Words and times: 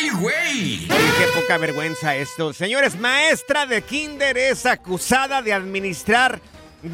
¡Ay, 0.00 0.08
güey! 0.10 0.78
Qué 0.88 1.40
poca 1.40 1.58
vergüenza 1.58 2.16
esto. 2.16 2.54
Señores, 2.54 2.98
maestra 2.98 3.66
de 3.66 3.82
kinder 3.82 4.38
es 4.38 4.64
acusada 4.64 5.42
de 5.42 5.52
administrar 5.52 6.40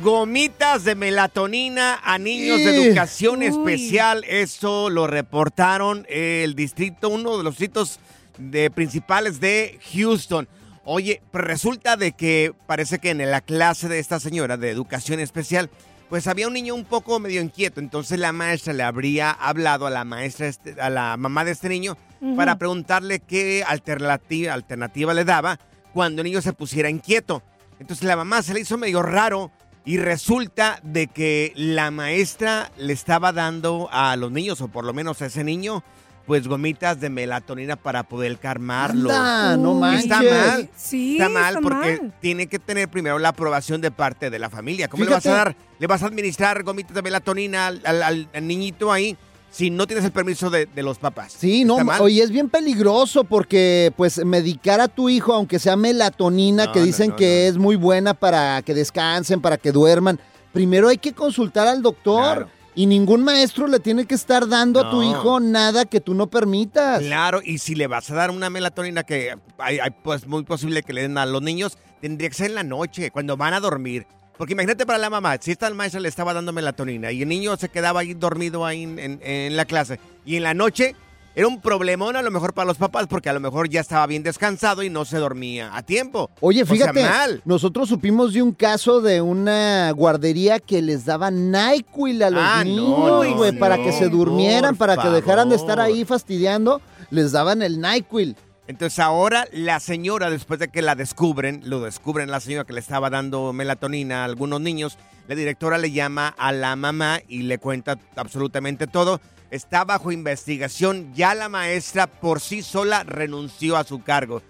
gomitas 0.03 0.83
de 0.83 0.97
melatonina 0.97 2.00
a 2.03 2.19
niños 2.19 2.59
de 2.59 2.89
educación 2.89 3.41
Uy. 3.41 3.47
especial. 3.47 4.25
Eso 4.25 4.91
lo 4.91 5.06
reportaron 5.06 6.05
el 6.09 6.56
distrito, 6.56 7.09
uno 7.09 7.39
de 7.39 7.44
los 7.44 7.55
distritos 7.55 8.00
de, 8.39 8.71
principales 8.71 9.38
de 9.38 9.78
Houston. 9.93 10.49
Oye, 10.84 11.23
resulta 11.33 11.97
de 11.97 12.11
que 12.11 12.55
parece 12.67 12.99
que 12.99 13.11
en 13.11 13.31
la 13.31 13.41
clase 13.41 13.88
de 13.88 14.00
esta 14.00 14.19
señora 14.19 14.56
de 14.56 14.71
educación 14.71 15.21
especial, 15.21 15.71
pues 16.09 16.27
había 16.27 16.47
un 16.47 16.55
niño 16.55 16.75
un 16.75 16.84
poco 16.84 17.19
medio 17.19 17.41
inquieto. 17.41 17.81
Entonces 17.81 18.19
la 18.19 18.33
maestra 18.33 18.72
le 18.72 18.83
habría 18.83 19.31
hablado 19.31 19.87
a 19.87 19.91
la 19.91 20.05
maestra, 20.05 20.47
este- 20.47 20.81
a 20.81 20.91
la 20.91 21.17
mamá 21.17 21.44
de 21.44 21.53
este 21.53 21.69
niño, 21.69 21.97
para 22.37 22.56
preguntarle 22.59 23.21
qué 23.21 23.62
alternativa, 23.67 24.55
alternativa 24.55 25.12
le 25.15 25.25
daba 25.25 25.59
cuando 25.93 26.22
el 26.22 26.27
niño 26.27 26.41
se 26.43 26.53
pusiera 26.53 26.89
inquieto. 26.91 27.43
Entonces 27.78 28.05
la 28.06 28.17
mamá 28.17 28.43
se 28.43 28.55
le 28.55 28.61
hizo 28.61 28.78
medio 28.78 29.03
raro 29.03 29.50
y 29.84 29.99
resulta 29.99 30.81
de 30.83 31.06
que 31.09 31.53
la 31.55 31.91
maestra 31.91 32.71
le 32.78 32.93
estaba 32.93 33.33
dando 33.33 33.88
a 33.93 34.17
los 34.17 34.33
niños, 34.33 34.61
o 34.61 34.69
por 34.69 34.84
lo 34.84 34.93
menos 34.93 35.23
a 35.23 35.27
ese 35.27 35.44
niño, 35.44 35.84
pues 36.26 36.48
gomitas 36.48 37.00
de 37.00 37.09
melatonina 37.09 37.76
para 37.76 38.03
poder 38.03 38.38
calmarlo. 38.38 39.10
Anda, 39.10 39.56
no 39.56 39.75
manches. 39.75 40.04
Está 40.04 40.22
mal. 40.22 40.69
Sí, 40.76 41.12
está 41.19 41.28
mal 41.28 41.48
está 41.56 41.60
porque 41.60 41.98
mal. 42.03 42.14
tiene 42.20 42.47
que 42.48 42.59
tener 42.59 42.88
primero 42.88 43.19
la 43.19 43.28
aprobación 43.28 43.81
de 43.81 43.91
parte 43.92 44.28
de 44.28 44.38
la 44.38 44.50
familia. 44.50 44.88
¿Cómo 44.88 45.04
le 45.04 45.10
vas 45.10 45.19
a 45.19 45.31
Fíjate. 45.31 45.38
dar? 45.38 45.56
¿Le 45.78 45.87
vas 45.87 46.03
a 46.03 46.06
administrar 46.06 46.62
gomitas 46.64 46.94
de 46.94 47.03
melatonina 47.03 47.69
al, 47.69 47.81
al- 47.84 48.03
al- 48.03 48.28
al 48.34 48.47
niñito 48.47 48.91
ahí 48.91 49.16
si 49.50 49.70
no 49.70 49.87
tienes 49.87 50.04
el 50.04 50.10
permiso 50.10 50.50
de, 50.50 50.66
de 50.66 50.82
los 50.82 50.98
papás? 50.98 51.32
Sí, 51.38 51.64
no, 51.64 51.76
oye, 52.00 52.22
es 52.22 52.31
bien 52.32 52.48
peligroso 52.50 53.22
porque, 53.25 53.93
pues, 53.97 54.22
medicar 54.25 54.81
a 54.81 54.88
tu 54.88 55.08
hijo, 55.08 55.32
aunque 55.32 55.58
sea 55.60 55.76
melatonina, 55.76 56.66
No, 56.66 56.72
que 56.72 56.81
no, 56.81 56.87
dicen 56.87 57.10
no, 57.10 57.16
que 57.16 57.44
no. 57.44 57.50
es 57.53 57.56
muy 57.56 57.76
buena 57.76 58.14
para 58.14 58.60
que 58.62 58.75
descansen, 58.75 59.41
para 59.41 59.58
que 59.58 59.70
duerman, 59.70 60.19
primero 60.53 60.88
hay 60.88 60.98
que 60.98 61.12
consultar 61.12 61.69
al 61.69 61.82
doctor. 61.82 62.22
Claro. 62.34 62.56
Y 62.76 62.84
ningún 62.87 63.25
maestro 63.25 63.66
le 63.66 63.81
tiene 63.81 64.04
que 64.04 64.14
estar 64.14 64.47
dando 64.48 64.81
a 64.81 64.91
tu 64.91 64.97
No. 65.03 65.10
hijo 65.10 65.41
nada 65.41 65.87
que 65.87 66.00
tú 66.00 66.12
no 66.14 66.28
permitas. 66.28 67.00
Claro, 67.00 67.41
y 67.42 67.56
si 67.59 67.75
le 67.75 67.87
vas 67.87 68.10
a 68.10 68.14
dar 68.14 68.31
una 68.31 68.50
melatonina 68.50 69.03
que 69.03 69.34
hay, 69.56 69.78
hay, 69.78 69.91
pues 70.04 70.26
muy 70.26 70.44
posible 70.44 70.82
que 70.82 70.92
le 70.92 71.00
den 71.03 71.16
a 71.16 71.25
los 71.25 71.41
niños, 71.41 71.78
tendría 72.03 72.28
que 72.28 72.34
ser 72.34 72.50
en 72.50 72.54
la 72.54 72.62
noche, 72.62 73.10
cuando 73.10 73.34
van 73.38 73.54
a 73.54 73.60
dormir. 73.60 74.06
Porque 74.37 74.53
imagínate 74.53 74.84
para 74.84 74.98
la 74.98 75.09
mamá, 75.09 75.38
si 75.41 75.53
esta 75.53 75.70
maestra 75.70 76.00
le 76.00 76.10
estaba 76.10 76.34
dando 76.34 76.53
melatonina 76.53 77.10
y 77.10 77.22
el 77.22 77.28
niño 77.28 77.56
se 77.56 77.70
quedaba 77.70 78.00
ahí 78.00 78.12
dormido 78.12 78.66
ahí 78.66 78.82
en, 78.82 78.98
en- 78.98 79.20
en 79.22 79.56
la 79.56 79.64
clase, 79.64 79.98
y 80.26 80.37
en 80.37 80.43
la 80.43 80.53
noche 80.53 80.94
era 81.37 81.47
un 81.47 81.61
problemón 81.61 82.17
a 82.17 82.23
lo 82.23 82.31
mejor 82.31 82.55
para 82.55 82.67
los 82.67 82.79
papás, 82.79 83.07
porque 83.09 83.29
a 83.29 83.33
lo 83.35 83.41
mejor 83.41 83.69
ya 83.69 83.81
estaba 83.81 84.07
bien 84.07 84.23
descansado 84.23 84.83
y 84.83 84.89
no 84.91 85.05
se 85.05 85.19
dormía 85.19 85.71
a 85.77 85.83
tiempo. 85.83 86.31
Oye, 86.41 86.63
O 86.63 86.67
sea, 86.67 86.75
fíjate, 86.75 87.05
mal. 87.05 87.43
nosotros 87.45 87.89
supimos 87.91 88.33
de 88.33 88.41
un 88.43 88.53
caso 88.53 89.03
de 89.03 89.21
una 89.21 89.91
guardería 89.93 90.59
que 90.59 90.81
les 90.81 91.05
daba 91.05 91.31
NyQuil 91.31 92.23
a 92.23 92.31
los 92.31 92.43
Ah, 92.43 92.65
niños, 92.65 92.89
no, 92.89 93.37
güey, 93.37 93.53
para 93.59 93.77
no, 93.77 93.85
que 93.85 93.93
se 93.93 94.09
durmieran, 94.09 94.77
para 94.77 94.97
que 94.97 95.09
dejaran 95.11 95.51
de 95.51 95.57
estar 95.57 95.79
ahí 95.79 96.07
fastidiando, 96.07 96.81
les 97.11 97.33
daban 97.33 97.61
el 97.61 97.81
NyQuil. 97.81 98.35
Entonces 98.69 98.99
ahora 98.99 99.47
la 99.53 99.78
señora, 99.78 100.28
después 100.31 100.59
de 100.59 100.69
que 100.69 100.82
la 100.82 100.94
descubren, 100.97 101.62
lo 101.65 101.81
descubren 101.81 102.31
la 102.31 102.41
señora 102.41 102.65
que 102.65 102.72
le 102.72 102.81
estaba 102.81 103.10
dando 103.10 103.53
melatonina 103.53 104.23
a 104.23 104.25
algunos 104.25 104.61
niños, 104.61 104.99
la 105.29 105.35
directora 105.37 105.79
le 105.79 105.93
llama 105.93 106.35
a 106.37 106.52
la 106.52 106.75
mamá 106.76 107.20
y 107.29 107.43
le 107.43 107.58
cuenta 107.58 107.99
absolutamente 108.17 108.87
todo. 108.87 109.20
Está 109.52 109.85
bajo 109.85 110.11
investigación, 110.11 111.14
ya 111.14 111.35
la 111.35 111.49
maestra 111.49 112.08
por 112.08 112.41
sí 112.41 112.62
sola 112.62 113.05
renunció 113.05 113.76
a 113.76 113.85
su 113.85 114.02
cargo. 114.02 114.43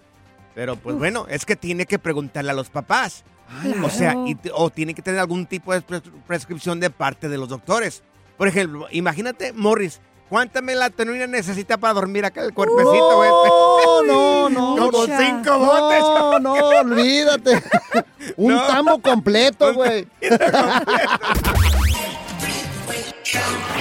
Pero 0.55 0.75
pues 0.75 0.95
bueno, 0.95 1.27
es 1.29 1.45
que 1.45 1.55
tiene 1.55 1.85
que 1.85 1.99
preguntarle 1.99 2.49
a 2.51 2.55
los 2.55 2.69
papás. 2.69 3.23
O 3.83 3.89
sea, 3.89 4.15
y 4.25 4.35
o 4.53 4.69
tiene 4.71 4.93
que 4.95 5.01
tener 5.03 5.19
algún 5.19 5.45
tipo 5.45 5.71
de 5.71 5.85
pres- 5.85 6.01
prescripción 6.25 6.79
de 6.79 6.89
parte 6.89 7.29
de 7.29 7.37
los 7.37 7.49
doctores. 7.49 8.03
Por 8.37 8.47
ejemplo, 8.47 8.87
imagínate, 8.91 9.53
Morris, 9.53 10.01
¿cuánta 10.29 10.61
melatonina 10.61 11.27
necesita 11.27 11.77
para 11.77 11.93
dormir 11.93 12.25
acá 12.25 12.41
el 12.43 12.53
cuerpecito? 12.53 13.15
güey? 13.17 13.29
No, 13.29 14.03
no, 14.03 14.49
no. 14.49 14.75
Como 14.91 14.99
Mucha. 14.99 15.17
cinco 15.19 15.57
botes. 15.59 15.99
No, 15.99 16.39
no, 16.39 16.53
olvídate. 16.53 17.63
Un 18.37 18.53
No. 18.53 18.67
tambo 18.67 19.01
completo, 19.01 19.73
güey. 19.73 20.07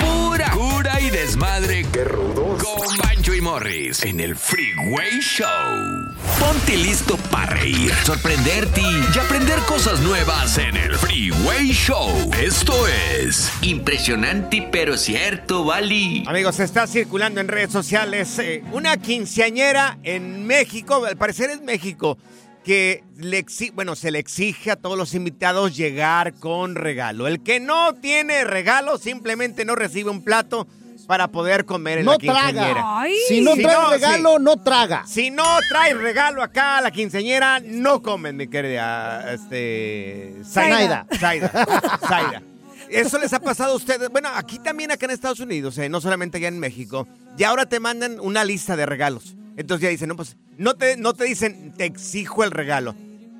Pura 0.00 0.50
cura 0.50 1.00
y 1.00 1.10
desmadre. 1.10 1.87
¡Qué 1.93 2.04
rudos! 2.04 2.62
Con 2.62 2.96
Morris 3.46 4.02
en 4.02 4.19
el 4.19 4.34
Freeway 4.34 5.20
Show. 5.20 5.46
Ponte 6.40 6.76
listo 6.76 7.16
para 7.31 7.54
reír, 7.54 7.93
sorprenderte 8.04 8.81
y 8.81 9.19
aprender 9.20 9.60
cosas 9.69 10.00
nuevas 10.00 10.58
en 10.58 10.76
el 10.76 10.96
Freeway 10.96 11.69
Show. 11.69 12.08
Esto 12.43 12.75
es 12.88 13.52
impresionante 13.62 14.69
pero 14.72 14.96
cierto, 14.96 15.62
Bali. 15.62 16.25
Amigos, 16.26 16.58
está 16.58 16.88
circulando 16.88 17.40
en 17.40 17.46
redes 17.46 17.70
sociales 17.70 18.37
eh, 18.40 18.64
una 18.72 18.96
quinceañera 18.96 20.00
en 20.02 20.44
México, 20.44 21.04
al 21.04 21.16
parecer 21.16 21.50
es 21.50 21.62
México, 21.62 22.19
que 22.64 23.04
le 23.16 23.46
bueno, 23.75 23.94
se 23.94 24.10
le 24.10 24.19
exige 24.19 24.72
a 24.72 24.76
todos 24.76 24.99
los 24.99 25.14
invitados 25.14 25.76
llegar 25.76 26.34
con 26.34 26.75
regalo. 26.75 27.28
El 27.28 27.44
que 27.44 27.60
no 27.60 27.94
tiene 27.94 28.42
regalo 28.42 28.99
simplemente 28.99 29.64
no 29.64 29.76
recibe 29.76 30.10
un 30.10 30.25
plato 30.25 30.66
para 31.06 31.29
poder 31.29 31.64
comer 31.64 31.99
en 31.99 32.05
No 32.05 32.12
la 32.12 32.19
quinceañera. 32.19 32.73
traga. 32.75 33.05
Si 33.29 33.41
no 33.41 33.55
trae 33.55 33.91
regalo, 33.91 34.38
no 34.38 34.56
traga. 34.56 35.05
Si 35.06 35.31
no 35.31 35.44
trae 35.69 35.94
regalo 35.94 36.43
acá 36.43 36.79
a 36.79 36.81
la 36.81 36.91
quinceañera, 36.91 37.61
no 37.61 38.03
comen, 38.03 38.37
mi 38.37 38.49
querida 38.49 39.32
este, 39.32 40.35
Zaida. 40.44 41.06
Zaida. 41.19 41.49
Zaida. 42.08 42.43
Eso 42.91 43.19
les 43.19 43.32
ha 43.32 43.41
pasado 43.41 43.73
a 43.73 43.76
ustedes. 43.76 44.08
Bueno, 44.11 44.29
aquí 44.35 44.58
también, 44.58 44.91
acá 44.91 45.06
en 45.06 45.12
Estados 45.12 45.41
Unidos, 45.41 45.76
eh, 45.79 45.88
no 45.88 46.00
solamente 46.00 46.38
allá 46.38 46.49
en 46.49 46.58
México. 46.58 47.09
Y 47.37 47.44
ahora 47.44 47.67
te 47.67 47.81
mandan 47.81 48.20
una 48.20 48.44
lista 48.44 48.76
de 48.76 48.87
regalos. 48.87 49.37
Entonces 49.56 49.82
ya 49.85 49.88
dicen, 49.88 50.09
no, 50.09 50.17
pues, 50.17 50.37
no 50.59 50.75
te, 50.75 50.97
no 50.97 51.14
te 51.14 51.25
dicen, 51.25 51.73
te 51.76 51.85
exijo 51.85 52.44
el 52.44 52.50
regalo. 52.50 52.94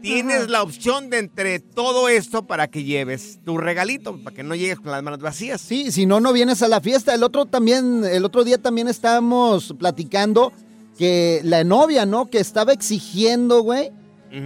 Tienes 0.06 0.49
la 0.49 0.62
opción 0.62 1.11
de 1.11 1.19
entre 1.19 1.58
todo 1.58 2.08
esto 2.08 2.47
para 2.47 2.69
que 2.69 2.85
lleves 2.85 3.41
tu 3.44 3.58
regalito, 3.58 4.17
para 4.23 4.35
que 4.35 4.43
no 4.43 4.55
llegues 4.55 4.79
con 4.79 4.93
las 4.93 5.03
manos 5.03 5.20
vacías. 5.20 5.61
Sí, 5.61 5.91
si 5.91 6.06
no, 6.06 6.20
no 6.20 6.32
vienes 6.32 6.62
a 6.62 6.69
la 6.69 6.81
fiesta. 6.81 7.14
El 7.14 7.23
otro 7.23 7.47
también, 7.47 8.05
el 8.05 8.25
otro 8.25 8.44
día 8.44 8.58
también 8.58 8.88
estábamos 8.88 9.75
platicando 9.79 10.53
que 10.97 11.41
la 11.44 11.64
novia, 11.64 12.06
¿no? 12.06 12.26
Que 12.26 12.38
estaba 12.38 12.73
exigiendo, 12.73 13.62
güey, 13.62 13.91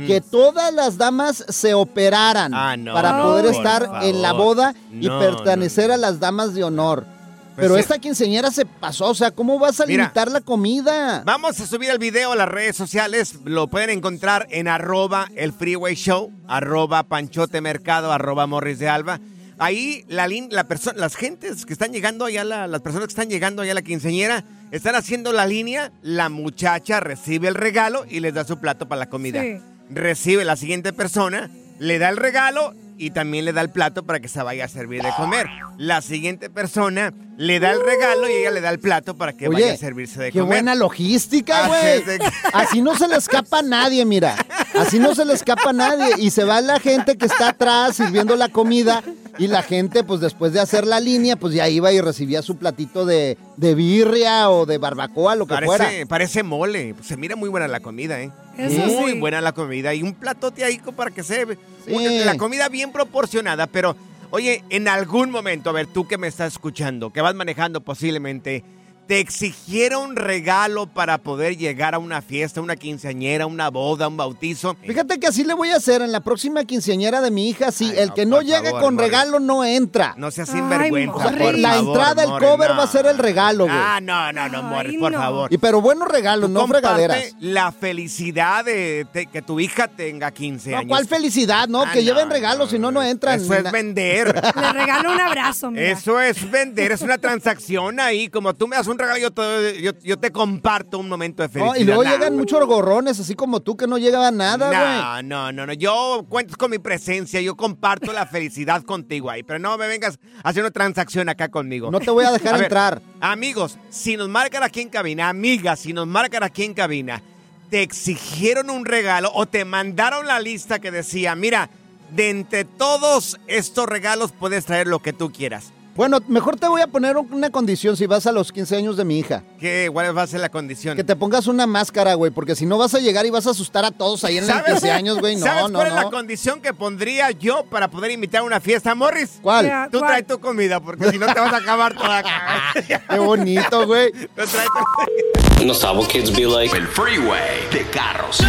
que 0.07 0.21
todas 0.21 0.73
las 0.73 0.99
damas 0.99 1.45
se 1.49 1.75
operaran 1.75 2.53
Ah, 2.55 2.77
no, 2.77 2.93
para 2.95 3.23
poder 3.23 3.47
estar 3.47 3.91
en 4.03 4.23
la 4.23 4.33
boda 4.33 4.75
y 4.93 5.07
No, 5.07 5.19
pertenecer 5.19 5.91
a 5.91 5.97
las 5.97 6.21
damas 6.21 6.55
de 6.55 6.63
honor. 6.65 7.07
Pues 7.55 7.65
Pero 7.67 7.75
sí. 7.75 7.81
esta 7.81 7.99
quinceñera 7.99 8.51
se 8.51 8.65
pasó, 8.65 9.07
o 9.09 9.15
sea, 9.15 9.33
¿cómo 9.33 9.59
vas 9.59 9.81
a 9.81 9.87
Mira. 9.87 10.05
limitar 10.05 10.31
la 10.31 10.41
comida? 10.41 11.23
Vamos 11.27 11.61
a 11.61 11.67
subir 11.67 11.91
el 11.91 11.99
video 11.99 12.33
a 12.33 12.37
las 12.37 12.49
redes 12.49 12.77
sociales. 12.77 13.35
Lo 13.45 13.67
pueden 13.69 13.91
encontrar 13.91 14.47
en 14.51 14.69
arroba 14.69 15.29
el 15.37 15.53
freeway 15.53 15.95
show, 15.95 16.33
arroba 16.49 17.03
panchote 17.03 17.61
mercado, 17.61 18.13
arroba 18.13 18.47
morris 18.47 18.79
de 18.79 18.89
alba. 18.89 19.21
Ahí 19.59 20.05
la, 20.09 20.27
la 20.27 20.67
las 20.97 21.17
gentes 21.17 21.67
que 21.67 21.73
están 21.75 21.93
llegando 21.93 22.25
allá, 22.25 22.45
la- 22.45 22.67
las 22.67 22.81
personas 22.81 23.09
que 23.09 23.13
están 23.13 23.29
llegando 23.29 23.61
allá 23.61 23.73
a 23.73 23.75
la 23.75 23.83
quinceñera, 23.83 24.45
están 24.71 24.95
haciendo 24.95 25.33
la 25.33 25.45
línea. 25.47 25.93
La 26.03 26.31
muchacha 26.31 27.01
recibe 27.01 27.49
el 27.49 27.55
regalo 27.55 28.07
y 28.09 28.21
les 28.21 28.33
da 28.33 28.45
su 28.45 28.59
plato 28.59 28.89
para 28.89 29.01
la 29.01 29.11
comida. 29.11 29.43
Sí. 29.43 29.59
Recibe 29.91 30.45
la 30.47 30.57
siguiente 30.57 30.93
persona, 30.95 31.51
le 31.79 31.99
da 31.99 32.09
el 32.09 32.17
regalo 32.17 32.75
y 33.01 33.11
también 33.11 33.45
le 33.47 33.53
da 33.53 33.63
el 33.63 33.71
plato 33.71 34.05
para 34.05 34.21
que 34.21 34.29
se 34.29 34.43
vaya 34.43 34.67
a 34.67 34.69
servir 34.69 35.03
de 35.03 35.11
comer. 35.17 35.47
La 35.79 36.03
siguiente 36.03 36.51
persona 36.51 37.13
le 37.39 37.59
da 37.59 37.73
el 37.73 37.81
regalo 37.83 38.29
y 38.29 38.33
ella 38.33 38.51
le 38.51 38.61
da 38.61 38.69
el 38.69 38.79
plato 38.79 39.17
para 39.17 39.33
que 39.33 39.49
vaya 39.49 39.73
a 39.73 39.77
servirse 39.79 40.21
de 40.21 40.31
qué 40.33 40.39
comer. 40.41 40.59
buena 40.59 40.75
logística, 40.75 41.67
güey. 41.69 42.03
de- 42.05 42.19
Así 42.53 42.83
no 42.83 42.95
se 42.97 43.09
le 43.09 43.17
escapa 43.17 43.61
a 43.61 43.63
nadie, 43.63 44.05
mira. 44.05 44.37
Así 44.79 44.99
no 44.99 45.15
se 45.15 45.25
le 45.25 45.33
escapa 45.33 45.71
a 45.71 45.73
nadie. 45.73 46.15
Y 46.19 46.31
se 46.31 46.45
va 46.45 46.61
la 46.61 46.79
gente 46.79 47.17
que 47.17 47.25
está 47.27 47.49
atrás 47.49 47.97
sirviendo 47.97 48.37
la 48.37 48.49
comida. 48.51 49.03
Y 49.39 49.47
la 49.47 49.63
gente, 49.63 50.05
pues 50.05 50.21
después 50.21 50.53
de 50.53 50.61
hacer 50.61 50.87
la 50.87 51.01
línea, 51.01 51.35
pues 51.37 51.55
ya 51.55 51.67
iba 51.67 51.91
y 51.93 52.01
recibía 52.03 52.43
su 52.43 52.59
platito 52.59 53.07
de, 53.07 53.39
de 53.57 53.75
birria 53.75 54.51
o 54.51 54.67
de 54.67 54.77
barbacoa, 54.77 55.35
lo 55.35 55.47
que 55.47 55.57
fuera. 55.65 55.85
Parece, 55.87 56.07
parece 56.07 56.43
mole. 56.43 56.95
Se 57.03 57.17
mira 57.17 57.37
muy 57.37 57.49
buena 57.49 57.67
la 57.67 57.81
comida, 57.81 58.21
¿eh? 58.21 58.31
Eso 58.67 58.87
muy 58.87 59.13
sí. 59.13 59.19
buena 59.21 59.41
la 59.41 59.53
comida. 59.53 59.95
Y 59.95 60.03
un 60.03 60.15
platote 60.15 60.65
ahí 60.65 60.81
para 60.97 61.11
que 61.11 61.23
se... 61.23 61.47
Sí. 61.87 61.93
una- 61.93 62.25
la 62.25 62.37
comida 62.37 62.69
bien 62.69 62.93
proporcionada, 62.93 63.67
pero... 63.67 63.97
Oye, 64.33 64.63
en 64.71 64.87
algún 64.87 65.31
momento, 65.33 65.71
a 65.71 65.73
ver, 65.73 65.89
tú 65.89 66.07
que 66.07 66.17
me 66.17 66.29
estás 66.29 66.53
escuchando, 66.53 67.13
que 67.13 67.21
vas 67.21 67.35
manejando 67.35 67.81
posiblemente, 67.81 68.63
¿te 69.07 69.19
exigieron 69.21 70.15
regalo 70.17 70.87
para 70.87 71.19
poder 71.19 71.57
llegar 71.57 71.95
a 71.95 71.99
una 71.99 72.23
fiesta, 72.23 72.61
una 72.61 72.77
quinceañera, 72.77 73.47
una 73.47 73.69
boda, 73.71 74.07
un 74.09 74.17
bautizo? 74.17 74.77
Fíjate 74.87 75.19
que 75.19 75.27
así 75.27 75.45
le 75.45 75.55
voy 75.55 75.71
a 75.71 75.77
hacer 75.77 76.03
en 76.03 76.13
la 76.13 76.21
próxima 76.21 76.65
quinceañera 76.65 77.21
de 77.21 77.31
mi 77.31 77.49
hija. 77.49 77.73
Sí, 77.73 77.93
el 77.97 78.13
que 78.13 78.25
no 78.27 78.41
llegue 78.41 78.67
favor, 78.71 78.81
con 78.83 78.95
Morris. 78.95 79.11
regalo 79.11 79.41
no 79.41 79.65
entra. 79.65 80.15
No 80.17 80.31
seas 80.31 80.49
sinvergüenza, 80.51 81.13
por 81.37 81.59
la 81.59 81.73
favor, 81.75 81.97
entrada, 81.97 82.23
el 82.23 82.31
cover 82.31 82.71
no. 82.71 82.77
va 82.77 82.83
a 82.85 82.87
ser 82.87 83.07
el 83.07 83.19
regalo, 83.19 83.65
güey. 83.65 83.77
Ah, 83.77 83.99
no, 84.01 84.33
no, 84.33 84.49
no, 84.49 84.63
Morris, 84.63 84.99
por 84.99 85.13
favor. 85.13 85.53
Y 85.53 85.59
pero 85.59 85.81
buenos 85.81 86.07
regalos, 86.09 86.49
no 86.51 86.67
fregaderas. 86.69 87.35
la 87.41 87.73
felicidad 87.73 88.65
de, 88.65 89.07
de 89.13 89.27
que 89.27 89.43
tu 89.43 89.59
hija 89.61 89.89
tenga 89.89 90.31
15 90.31 90.71
No, 90.71 90.77
años. 90.79 90.89
¿Cuál 90.89 91.07
felicidad? 91.09 91.69
No, 91.69 91.83
Ah, 91.83 91.91
que 91.93 92.01
no, 92.01 92.05
lleven 92.05 92.31
regalos, 92.31 92.71
si 92.71 92.79
no, 92.79 92.91
no 92.93 93.03
entran. 93.03 93.41
Eso 93.41 93.55
es 93.55 93.73
vender. 93.73 94.35
Le 94.55 94.73
regalo 94.73 95.13
un 95.13 95.21
abrazo, 95.21 95.71
mira. 95.71 95.91
Eso 95.91 96.21
es 96.21 96.49
vender, 96.51 96.93
es 96.93 97.01
una 97.03 97.19
transacción 97.19 97.99
ahí. 98.01 98.29
Como 98.29 98.55
tú 98.55 98.69
me 98.69 98.77
das 98.77 98.87
un 98.87 98.99
regalo, 99.01 99.19
yo 99.19 99.31
te, 99.31 99.83
yo, 99.83 99.93
yo 100.03 100.19
te 100.19 100.31
comparto 100.31 100.99
un 100.99 101.09
momento 101.09 101.43
de 101.43 101.49
No, 101.49 101.53
felicidad. 101.53 101.77
y 101.81 101.85
luego 101.85 102.05
Nah, 102.05 102.11
llegan 102.13 102.37
muchos 102.37 102.65
gorrones, 102.67 103.19
así 103.21 103.35
como 103.35 103.61
tú, 103.61 103.77
que 103.77 103.87
no 103.87 103.99
llegaba 103.99 104.31
nada, 104.31 104.69
güey. 104.69 105.23
No, 105.23 105.23
no, 105.23 105.53
no, 105.53 105.67
no. 105.67 105.73
Yo 105.73 106.25
cuento 106.29 106.57
con 106.57 106.71
mi 106.71 106.79
presencia, 106.79 107.41
yo 107.41 107.57
comparto 107.57 108.13
la 108.13 108.27
felicidad 108.27 108.83
contigo 108.83 109.31
ahí. 109.31 109.43
Pero 109.43 109.59
no 109.59 109.77
me 109.79 109.87
vengas 109.87 110.19
hacer 110.43 110.63
una 110.63 110.71
transacción 110.71 111.29
acá 111.29 111.49
conmigo. 111.49 111.91
No 111.91 112.01
te 112.01 112.11
voy 112.11 112.25
a 112.25 112.33
dejar 112.33 112.55
ver, 112.55 112.63
entrar. 112.65 113.03
Amigos, 113.21 113.79
si 113.91 114.17
nos 114.17 114.29
marcan 114.29 114.63
aquí 114.63 114.81
en 114.81 114.89
cabina, 114.89 115.29
amigas, 115.29 115.81
si 115.81 115.93
nos 115.93 116.07
marcan 116.07 116.43
aquí 116.43 116.65
en 116.65 116.75
cabina, 116.75 117.23
te 117.71 117.83
exigieron 117.83 118.71
un 118.71 118.85
regalo 118.85 119.31
o 119.35 119.47
te 119.47 119.65
mandaron 119.65 120.27
la 120.27 120.41
lista 120.41 120.79
que 120.81 120.91
decía, 120.91 121.35
mira, 121.35 121.71
de 122.11 122.31
entre 122.31 122.65
todos 122.65 123.39
estos 123.47 123.87
regalos 123.89 124.33
puedes 124.33 124.65
traer 124.67 124.89
lo 124.89 124.99
que 125.01 125.13
tú 125.13 125.31
quieras. 125.31 125.73
Bueno, 125.97 126.19
mejor 126.29 126.57
te 126.57 126.67
voy 126.69 126.81
a 126.81 126.87
poner 126.87 127.17
una 127.17 127.51
condición 127.51 127.97
si 127.97 128.07
vas 128.07 128.27
a 128.27 128.33
los 128.33 128.53
15 128.53 128.77
años 128.77 128.97
de 128.97 129.05
mi 129.05 129.19
hija. 129.19 129.43
¿Qué, 129.59 129.91
¿Cuál 129.93 130.17
va 130.17 130.23
a 130.23 130.27
ser 130.27 130.41
la 130.41 130.49
condición? 130.49 130.97
Que 130.97 131.05
te 131.05 131.17
pongas 131.17 131.47
una 131.47 131.67
máscara, 131.67 132.15
güey, 132.15 132.31
porque 132.31 132.55
si 132.55 132.65
no 132.65 132.79
vas 132.79 132.95
a 132.95 133.01
llegar 133.01 133.27
y 133.27 133.31
vas 133.31 133.47
a 133.47 133.51
asustar 133.51 133.85
a 133.85 133.91
todos 133.91 134.25
ahí 134.25 134.39
en 134.39 134.47
los 134.47 134.63
15 134.63 134.91
años, 134.91 135.19
güey. 135.19 135.37
No, 135.41 135.47
¿Sabes 135.47 135.71
no, 135.71 135.79
cuál 135.79 135.89
es 135.89 135.95
la 135.95 136.03
no. 136.03 136.11
condición 136.11 136.61
que 136.61 136.73
pondría 136.75 137.31
yo 137.33 137.65
para 137.65 137.89
poder 137.91 138.11
invitar 138.11 138.41
a 138.41 138.45
una 138.45 138.61
fiesta, 138.61 138.95
Morris? 138.95 139.39
¿Cuál? 139.43 139.89
Tú 139.91 139.99
traes 140.01 140.27
tu 140.27 140.39
comida, 140.41 140.81
porque 140.81 141.11
si 141.11 141.19
no 141.19 141.27
te 141.27 141.39
vas 141.41 141.53
a 141.53 141.57
acabar 141.59 141.95
toda. 141.95 142.23
Qué 143.09 143.19
bonito, 143.19 143.87
güey. 143.87 144.13
Tú 144.13 144.19
traes 144.35 144.49
tu- 144.51 144.90
No 145.65 145.75
sabe 145.75 146.07
kids 146.09 146.31
be 146.31 146.47
like. 146.47 146.75
El 146.75 146.87
Freeway 146.87 147.69
de 147.71 147.85
carros. 147.91 148.41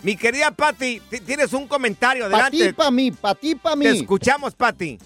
Mi 0.03 0.15
querida 0.15 0.51
Patty, 0.51 1.01
ti- 1.09 1.19
tienes 1.21 1.51
un 1.53 1.67
comentario, 1.67 2.25
adelante. 2.25 2.67
ti, 2.67 2.73
pa' 2.73 2.91
mí, 2.91 3.11
pa' 3.11 3.35
ti, 3.35 3.55
pa' 3.55 3.75
mí. 3.75 3.85
Te 3.85 3.91
escuchamos, 3.91 4.53
Patty. 4.55 4.97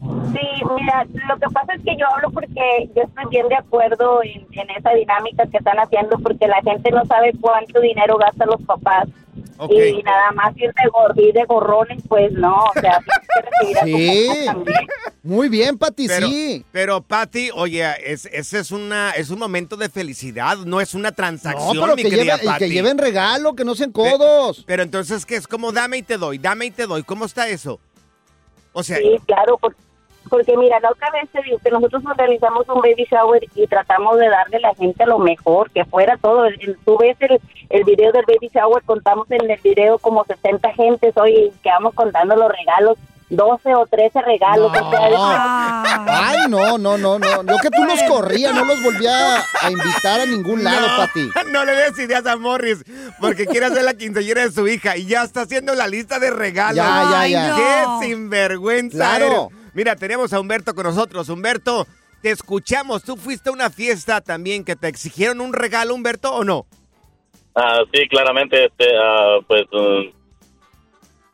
Sí, 0.00 0.62
mira, 0.78 1.06
lo 1.28 1.36
que 1.38 1.46
pasa 1.52 1.72
es 1.74 1.82
que 1.82 1.96
yo 1.96 2.06
hablo 2.14 2.30
porque 2.30 2.90
yo 2.94 3.02
estoy 3.02 3.24
bien 3.30 3.48
de 3.48 3.54
acuerdo 3.56 4.22
en, 4.22 4.46
en 4.52 4.70
esa 4.70 4.90
dinámica 4.90 5.46
que 5.46 5.56
están 5.56 5.78
haciendo 5.78 6.18
porque 6.18 6.46
la 6.46 6.60
gente 6.62 6.90
no 6.90 7.04
sabe 7.06 7.32
cuánto 7.40 7.80
dinero 7.80 8.18
gastan 8.18 8.48
los 8.48 8.60
papás 8.62 9.08
y 9.70 10.02
nada 10.02 10.32
más 10.32 10.54
ir 10.58 10.70
de, 10.74 10.88
gor 10.92 11.12
y 11.16 11.32
de 11.32 11.44
gorrones, 11.44 12.02
pues 12.08 12.30
no, 12.32 12.54
o 12.56 12.72
sea, 12.80 12.98
tienes 13.04 13.26
que 13.34 13.72
recibir 13.72 13.78
a 13.78 13.80
tu 13.80 13.86
Sí. 13.86 14.26
papá 14.28 14.52
también. 14.52 14.86
Muy 15.22 15.48
bien, 15.48 15.78
Pati, 15.78 16.06
Pero, 16.08 16.26
sí. 16.28 16.64
pero 16.70 17.00
Patty, 17.00 17.50
oye, 17.54 17.84
es, 18.04 18.26
ese 18.26 18.58
es 18.58 18.70
una 18.70 19.12
es 19.12 19.30
un 19.30 19.38
momento 19.38 19.76
de 19.78 19.88
felicidad, 19.88 20.58
no 20.58 20.80
es 20.82 20.92
una 20.94 21.08
No, 21.08 21.14
transacción, 21.16 21.78
pero 21.80 21.96
mi 21.96 22.02
que, 22.02 22.10
querida 22.10 22.36
lleven, 22.36 22.58
que 22.58 22.68
lleven 22.68 22.98
regalo, 22.98 23.54
que 23.54 23.64
no 23.64 23.74
sean 23.74 23.92
codos. 23.92 24.62
Pero 24.66 24.82
entonces, 24.82 25.24
¿qué 25.24 25.36
es 25.36 25.48
como 25.48 25.72
dame 25.72 25.96
y 25.98 26.02
te 26.02 26.18
doy, 26.18 26.36
dame 26.36 26.66
y 26.66 26.70
te 26.70 26.86
doy? 26.86 27.02
¿Cómo 27.02 27.24
está 27.24 27.48
eso? 27.48 27.80
O 28.74 28.82
sea, 28.82 28.98
Sí, 28.98 29.16
claro, 29.26 29.56
por- 29.56 29.74
Porque 30.28 30.56
mira, 30.56 30.80
la 30.80 30.90
otra 30.90 31.10
vez 31.12 31.28
te 31.30 31.40
digo 31.42 31.58
que 31.62 31.70
nosotros 31.70 32.02
organizamos 32.04 32.68
un 32.68 32.80
baby 32.80 33.06
shower 33.10 33.42
y 33.54 33.66
tratamos 33.66 34.18
de 34.18 34.28
darle 34.28 34.56
a 34.56 34.60
la 34.60 34.74
gente 34.74 35.06
lo 35.06 35.18
mejor, 35.18 35.70
que 35.70 35.84
fuera 35.84 36.16
todo. 36.16 36.46
El- 36.46 36.76
Tú 36.84 36.98
ves 36.98 37.16
el, 37.20 37.40
el 37.70 37.84
video 37.84 38.12
del 38.12 38.24
baby 38.26 38.50
shower, 38.52 38.82
contamos 38.84 39.30
en 39.30 39.50
el 39.50 39.58
video 39.62 39.98
como 39.98 40.24
60 40.24 40.72
gentes 40.74 41.16
hoy 41.16 41.52
quedamos 41.62 41.94
contando 41.94 42.34
los 42.36 42.50
regalos, 42.50 42.96
12 43.28 43.74
o 43.74 43.86
13 43.86 44.22
regalos. 44.22 44.70
o 44.70 44.90
sea, 44.90 46.04
Ay, 46.08 46.38
no, 46.48 46.78
no, 46.78 46.96
no, 46.96 47.18
no. 47.18 47.42
Yo 47.42 47.56
que 47.60 47.70
tú 47.70 47.84
los 47.84 48.00
corrías, 48.04 48.54
no 48.54 48.64
los 48.64 48.80
volvía 48.82 49.36
a 49.62 49.70
invitar 49.70 50.20
a 50.20 50.26
ningún 50.26 50.62
lado, 50.62 50.86
no, 50.88 50.96
Pati. 50.96 51.28
No 51.52 51.64
le 51.64 51.72
des 51.74 51.98
ideas 51.98 52.24
a 52.26 52.36
Morris 52.36 52.84
porque 53.20 53.46
quiere 53.46 53.66
hacer 53.66 53.82
la 53.84 53.94
quinceañera 53.94 54.42
de 54.42 54.52
su 54.52 54.66
hija 54.68 54.96
y 54.96 55.06
ya 55.06 55.22
está 55.22 55.42
haciendo 55.42 55.74
la 55.74 55.88
lista 55.88 56.18
de 56.18 56.30
regalos. 56.30 56.76
Ya, 56.76 56.84
ya, 57.10 57.20
Ay, 57.20 57.30
ya. 57.32 57.48
no. 57.48 57.56
¡Qué 58.00 58.06
sinvergüenza 58.06 58.96
Claro. 58.96 59.26
eres! 59.50 59.65
Mira, 59.76 59.94
tenemos 59.94 60.32
a 60.32 60.40
Humberto 60.40 60.74
con 60.74 60.84
nosotros. 60.84 61.28
Humberto, 61.28 61.86
te 62.22 62.30
escuchamos. 62.30 63.04
¿Tú 63.04 63.18
fuiste 63.18 63.50
a 63.50 63.52
una 63.52 63.68
fiesta 63.68 64.22
también 64.22 64.64
que 64.64 64.74
te 64.74 64.88
exigieron 64.88 65.42
un 65.42 65.52
regalo, 65.52 65.94
Humberto, 65.94 66.34
o 66.34 66.44
no? 66.44 66.64
Ah, 67.54 67.82
sí, 67.92 68.08
claramente, 68.08 68.64
este, 68.64 68.86
ah, 68.96 69.36
pues, 69.46 69.64
um, 69.72 70.10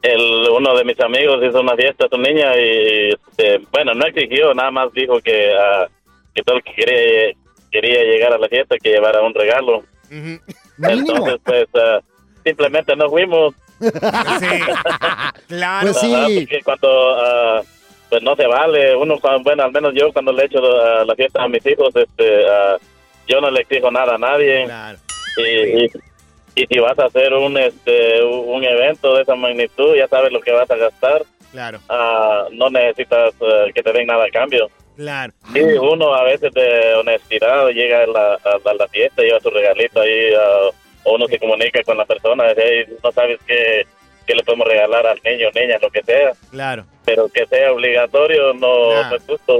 el, 0.02 0.48
uno 0.58 0.76
de 0.76 0.84
mis 0.84 0.98
amigos 0.98 1.38
hizo 1.48 1.60
una 1.60 1.76
fiesta 1.76 2.06
a 2.06 2.08
su 2.08 2.20
niña 2.20 2.56
y, 2.56 3.10
este, 3.10 3.58
bueno, 3.70 3.94
no 3.94 4.04
exigió, 4.06 4.52
nada 4.54 4.72
más 4.72 4.92
dijo 4.92 5.20
que, 5.20 5.52
ah, 5.54 5.86
que 6.34 6.42
todo 6.42 6.56
el 6.56 6.64
que 6.64 6.74
quería, 6.74 7.36
quería 7.70 8.02
llegar 8.02 8.32
a 8.32 8.38
la 8.38 8.48
fiesta 8.48 8.74
que 8.82 8.90
llevara 8.90 9.22
un 9.22 9.34
regalo. 9.34 9.84
Entonces, 10.10 11.38
pues, 11.44 11.68
ah, 11.76 12.00
simplemente 12.44 12.96
no 12.96 13.08
fuimos. 13.08 13.54
Claro. 15.48 15.92
Pues 15.92 16.00
sí. 16.00 16.46
Porque 16.46 16.62
cuando, 16.64 16.88
ah, 17.14 17.62
pues 18.12 18.22
no 18.22 18.36
se 18.36 18.46
vale, 18.46 18.94
uno, 18.94 19.18
bueno, 19.42 19.62
al 19.62 19.72
menos 19.72 19.94
yo 19.94 20.12
cuando 20.12 20.34
le 20.34 20.44
echo 20.44 20.60
la 20.60 21.14
fiesta 21.14 21.42
a 21.44 21.48
mis 21.48 21.64
hijos, 21.66 21.96
este, 21.96 22.46
ah, 22.46 22.76
yo 23.26 23.40
no 23.40 23.50
le 23.50 23.62
exijo 23.62 23.90
nada 23.90 24.16
a 24.16 24.18
nadie. 24.18 24.68
Y, 25.38 25.84
y, 25.84 25.90
y 26.56 26.66
si 26.66 26.78
vas 26.78 26.98
a 26.98 27.06
hacer 27.06 27.32
un, 27.32 27.56
este, 27.56 28.22
un 28.22 28.62
evento 28.64 29.14
de 29.14 29.22
esa 29.22 29.34
magnitud, 29.34 29.96
ya 29.96 30.06
sabes 30.08 30.30
lo 30.30 30.42
que 30.42 30.52
vas 30.52 30.70
a 30.70 30.76
gastar. 30.76 31.22
Claro. 31.52 31.78
Ah, 31.88 32.48
no 32.52 32.68
necesitas 32.68 33.32
eh, 33.40 33.72
que 33.74 33.82
te 33.82 33.92
den 33.94 34.06
nada 34.08 34.26
a 34.26 34.30
cambio. 34.30 34.68
Claro. 34.94 35.32
Sí, 35.54 35.60
uno 35.62 36.12
a 36.14 36.22
veces 36.24 36.52
de 36.52 36.94
honestidad 36.96 37.68
llega 37.70 38.02
a 38.02 38.06
la, 38.08 38.32
a, 38.34 38.70
a 38.70 38.74
la 38.74 38.88
fiesta, 38.88 39.22
lleva 39.22 39.40
su 39.40 39.48
regalito 39.48 40.02
ahí, 40.02 40.34
ah, 40.38 40.68
o 41.04 41.14
uno 41.14 41.26
se 41.28 41.38
comunica 41.38 41.82
con 41.82 41.96
la 41.96 42.04
persona, 42.04 42.48
dice, 42.48 42.62
"Hey, 42.62 42.96
no 43.02 43.10
sabes 43.10 43.40
qué, 43.46 43.86
qué 44.26 44.34
le 44.34 44.42
podemos 44.42 44.68
regalar 44.68 45.06
al 45.06 45.18
niño, 45.24 45.48
niña, 45.54 45.78
lo 45.80 45.88
que 45.90 46.02
sea, 46.02 46.32
Claro. 46.50 46.84
Pero 47.04 47.28
que 47.28 47.46
sea 47.46 47.72
obligatorio 47.72 48.54
no, 48.54 49.02
no 49.10 49.16
es 49.16 49.22
justo. 49.26 49.58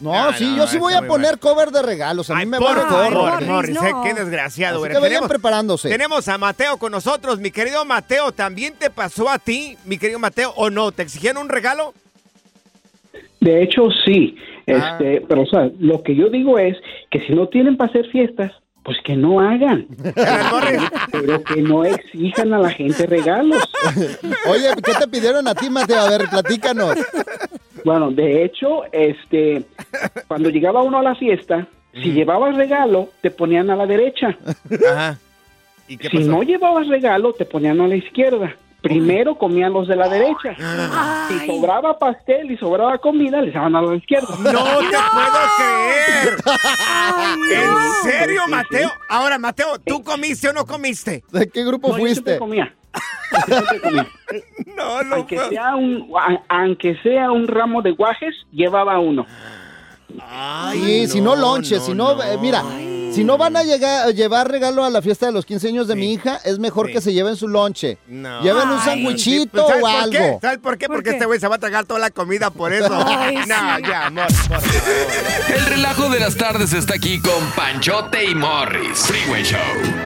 No, 0.00 0.32
sí, 0.34 0.54
yo 0.56 0.66
sí 0.66 0.78
voy 0.78 0.92
a 0.92 1.02
poner 1.02 1.38
cover 1.38 1.70
de 1.70 1.82
regalos. 1.82 2.28
A 2.30 2.36
mí 2.36 2.46
me 2.46 2.58
Por 2.58 2.76
vale 2.76 2.88
favor, 2.88 3.14
gorro. 3.14 3.46
Morris, 3.46 3.76
eh, 3.76 3.92
qué 4.04 4.14
desgraciado. 4.14 4.76
Así 4.76 4.86
eres. 4.86 4.98
que 4.98 5.02
vayan 5.02 5.28
preparándose. 5.28 5.88
Tenemos 5.88 6.28
a 6.28 6.36
Mateo 6.36 6.76
con 6.76 6.92
nosotros. 6.92 7.38
Mi 7.38 7.50
querido 7.50 7.84
Mateo, 7.84 8.32
¿también 8.32 8.74
te 8.78 8.90
pasó 8.90 9.30
a 9.30 9.38
ti, 9.38 9.76
mi 9.84 9.96
querido 9.98 10.18
Mateo, 10.18 10.52
o 10.56 10.68
no? 10.68 10.92
¿Te 10.92 11.02
exigieron 11.02 11.42
un 11.42 11.48
regalo? 11.48 11.94
De 13.40 13.62
hecho, 13.62 13.88
sí. 14.04 14.36
Ah. 14.68 14.98
Este, 14.98 15.24
pero, 15.26 15.42
o 15.42 15.46
sea, 15.46 15.70
lo 15.78 16.02
que 16.02 16.14
yo 16.14 16.28
digo 16.28 16.58
es 16.58 16.76
que 17.10 17.20
si 17.26 17.32
no 17.32 17.48
tienen 17.48 17.76
para 17.76 17.90
hacer 17.90 18.06
fiestas, 18.10 18.52
pues 18.86 18.98
que 19.02 19.16
no 19.16 19.40
hagan. 19.40 19.88
pero 21.10 21.42
que 21.42 21.60
no 21.60 21.84
exijan 21.84 22.54
a 22.54 22.60
la 22.60 22.70
gente 22.70 23.04
regalos. 23.04 23.68
Oye, 24.48 24.70
¿qué 24.76 24.92
te 24.94 25.08
pidieron 25.08 25.48
a 25.48 25.56
ti, 25.56 25.68
Mateo? 25.68 25.98
A 25.98 26.08
ver, 26.08 26.28
platícanos. 26.30 26.96
Bueno, 27.84 28.12
de 28.12 28.44
hecho, 28.44 28.84
este, 28.92 29.64
cuando 30.28 30.50
llegaba 30.50 30.84
uno 30.84 30.98
a 30.98 31.02
la 31.02 31.16
fiesta, 31.16 31.66
si 31.94 32.12
llevabas 32.12 32.54
regalo, 32.54 33.08
te 33.22 33.32
ponían 33.32 33.70
a 33.70 33.76
la 33.76 33.86
derecha. 33.86 34.38
Ajá. 34.88 35.18
¿Y 35.88 35.96
qué 35.96 36.08
Si 36.08 36.18
no 36.18 36.44
llevabas 36.44 36.86
regalo, 36.86 37.32
te 37.32 37.44
ponían 37.44 37.80
a 37.80 37.88
la 37.88 37.96
izquierda. 37.96 38.54
Primero 38.88 39.36
comían 39.36 39.72
los 39.72 39.88
de 39.88 39.96
la 39.96 40.08
derecha. 40.08 40.54
Si 41.28 41.46
sobraba 41.46 41.98
pastel 41.98 42.50
y 42.50 42.56
sobraba 42.56 42.98
comida, 42.98 43.40
les 43.40 43.52
daban 43.54 43.74
a 43.76 43.82
la 43.82 43.94
izquierda. 43.96 44.28
¡No 44.38 44.42
te 44.42 44.96
puedo 45.12 45.40
creer! 45.58 46.36
¿En 47.52 48.10
serio, 48.10 48.42
Mateo? 48.48 48.90
Ahora, 49.08 49.38
Mateo, 49.38 49.78
¿tú 49.84 50.02
comiste 50.02 50.48
o 50.48 50.52
no 50.52 50.64
comiste? 50.66 51.24
¿De 51.32 51.48
qué 51.48 51.64
grupo 51.64 51.88
No, 51.88 51.98
yo 51.98 52.22
comía. 52.38 52.74
Yo 53.32 53.38
siempre 53.46 53.80
comía. 53.80 54.06
No, 54.76 55.02
no 55.02 55.14
aunque 55.16 55.38
sea 55.48 55.74
un 55.76 56.08
a- 56.18 56.42
aunque 56.48 56.96
sea 57.02 57.30
un 57.32 57.46
ramo 57.48 57.80
de 57.82 57.92
guajes, 57.92 58.34
llevaba 58.52 58.98
uno. 58.98 59.24
Sí, 60.72 61.06
si 61.08 61.20
no 61.20 61.34
lonche, 61.34 61.80
si 61.80 61.94
no, 61.94 62.22
eh, 62.22 62.36
mira, 62.40 62.62
si 63.16 63.24
no 63.24 63.38
van 63.38 63.56
a 63.56 63.62
llegar, 63.62 64.12
llevar 64.14 64.50
regalo 64.50 64.84
a 64.84 64.90
la 64.90 65.00
fiesta 65.00 65.24
de 65.24 65.32
los 65.32 65.46
15 65.46 65.68
años 65.68 65.88
de 65.88 65.96
mi 65.96 66.12
hija, 66.12 66.38
es 66.44 66.58
mejor 66.58 66.92
que 66.92 67.00
se 67.00 67.14
lleven 67.14 67.34
su 67.34 67.48
lonche. 67.48 67.96
No. 68.06 68.42
Lleven 68.42 68.68
un 68.68 68.78
sandwichito 68.80 69.64
pues, 69.66 69.68
¿sabes 69.68 69.82
o 69.82 70.02
por 70.02 70.10
qué? 70.10 70.18
algo. 70.18 70.38
¿Sabes 70.42 70.58
por 70.58 70.76
qué? 70.76 70.86
Porque 70.86 71.10
este 71.10 71.24
güey 71.24 71.40
se 71.40 71.48
va 71.48 71.54
a 71.56 71.58
tragar 71.58 71.86
toda 71.86 71.98
la 71.98 72.10
comida 72.10 72.50
por 72.50 72.74
eso. 72.74 72.92
Ay, 73.06 73.36
no, 73.36 73.54
sí. 73.54 73.82
ya, 73.88 74.06
amor, 74.06 74.26
por 74.26 74.60
favor. 74.60 74.68
El 75.54 75.64
relajo 75.64 76.10
de 76.10 76.20
las 76.20 76.36
tardes 76.36 76.74
está 76.74 76.94
aquí 76.96 77.18
con 77.22 77.50
Panchote 77.52 78.22
y 78.22 78.34
Morris. 78.34 78.98
Freeway 78.98 79.42
Show. 79.44 80.05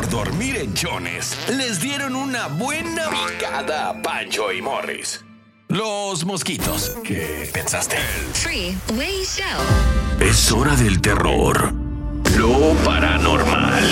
Por 0.00 0.08
dormir 0.08 0.56
en 0.56 0.74
Jones, 0.74 1.36
les 1.58 1.78
dieron 1.78 2.16
una 2.16 2.46
buena 2.46 3.10
picada 3.10 3.90
a 3.90 4.02
Pancho 4.02 4.50
y 4.50 4.62
Morris. 4.62 5.22
Los 5.68 6.24
mosquitos. 6.24 6.96
¿Qué 7.04 7.50
pensaste? 7.52 7.98
Freeway 8.32 9.22
Show. 9.26 9.60
Es 10.18 10.50
hora 10.52 10.74
del 10.74 11.02
terror, 11.02 11.74
lo 12.38 12.72
paranormal 12.82 13.84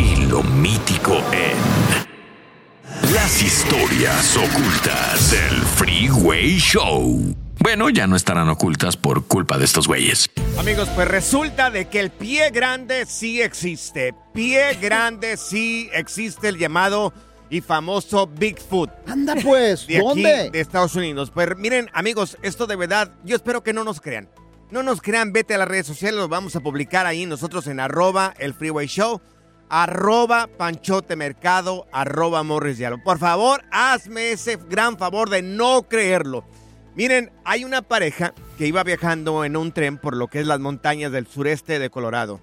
y 0.00 0.26
lo 0.26 0.42
mítico 0.42 1.22
en 1.30 3.14
las 3.14 3.40
historias 3.40 4.36
ocultas 4.36 5.30
del 5.30 5.62
Freeway 5.62 6.58
Show. 6.58 7.36
Bueno, 7.58 7.90
ya 7.90 8.06
no 8.06 8.16
estarán 8.16 8.48
ocultas 8.48 8.96
por 8.96 9.26
culpa 9.26 9.58
de 9.58 9.64
estos 9.64 9.86
güeyes. 9.86 10.30
Amigos, 10.58 10.88
pues 10.94 11.06
resulta 11.08 11.70
de 11.70 11.88
que 11.88 12.00
el 12.00 12.10
pie 12.10 12.50
grande 12.50 13.06
sí 13.06 13.40
existe. 13.40 14.14
Pie 14.32 14.74
grande 14.80 15.36
sí 15.36 15.88
existe 15.92 16.48
el 16.48 16.58
llamado 16.58 17.12
y 17.50 17.60
famoso 17.60 18.26
Bigfoot. 18.26 18.90
Anda 19.06 19.34
pues, 19.42 19.86
de 19.86 19.98
aquí, 19.98 20.04
¿dónde? 20.04 20.50
de 20.50 20.60
Estados 20.60 20.94
Unidos. 20.96 21.30
Pues 21.30 21.56
miren, 21.56 21.90
amigos, 21.92 22.38
esto 22.42 22.66
de 22.66 22.76
verdad, 22.76 23.12
yo 23.24 23.36
espero 23.36 23.62
que 23.62 23.72
no 23.72 23.84
nos 23.84 24.00
crean. 24.00 24.28
No 24.70 24.82
nos 24.82 25.02
crean, 25.02 25.34
vete 25.34 25.54
a 25.54 25.58
las 25.58 25.68
redes 25.68 25.86
sociales, 25.86 26.18
los 26.18 26.30
vamos 26.30 26.56
a 26.56 26.60
publicar 26.60 27.04
ahí 27.04 27.26
nosotros 27.26 27.66
en 27.66 27.78
arroba 27.78 28.32
el 28.38 28.54
Freeway 28.54 28.86
Show, 28.86 29.20
arroba 29.68 30.46
Panchote 30.46 31.14
Mercado, 31.14 31.86
arroba 31.92 32.42
Morris. 32.42 32.80
Por 33.04 33.18
favor, 33.18 33.62
hazme 33.70 34.32
ese 34.32 34.56
gran 34.56 34.96
favor 34.96 35.28
de 35.28 35.42
no 35.42 35.82
creerlo. 35.82 36.46
Miren, 36.94 37.30
hay 37.44 37.64
una 37.64 37.82
pareja 37.82 38.34
que 38.58 38.66
iba 38.66 38.82
viajando 38.84 39.44
en 39.44 39.56
un 39.56 39.72
tren 39.72 39.96
por 39.98 40.16
lo 40.16 40.28
que 40.28 40.40
es 40.40 40.46
las 40.46 40.60
montañas 40.60 41.10
del 41.12 41.26
sureste 41.26 41.78
de 41.78 41.90
Colorado. 41.90 42.40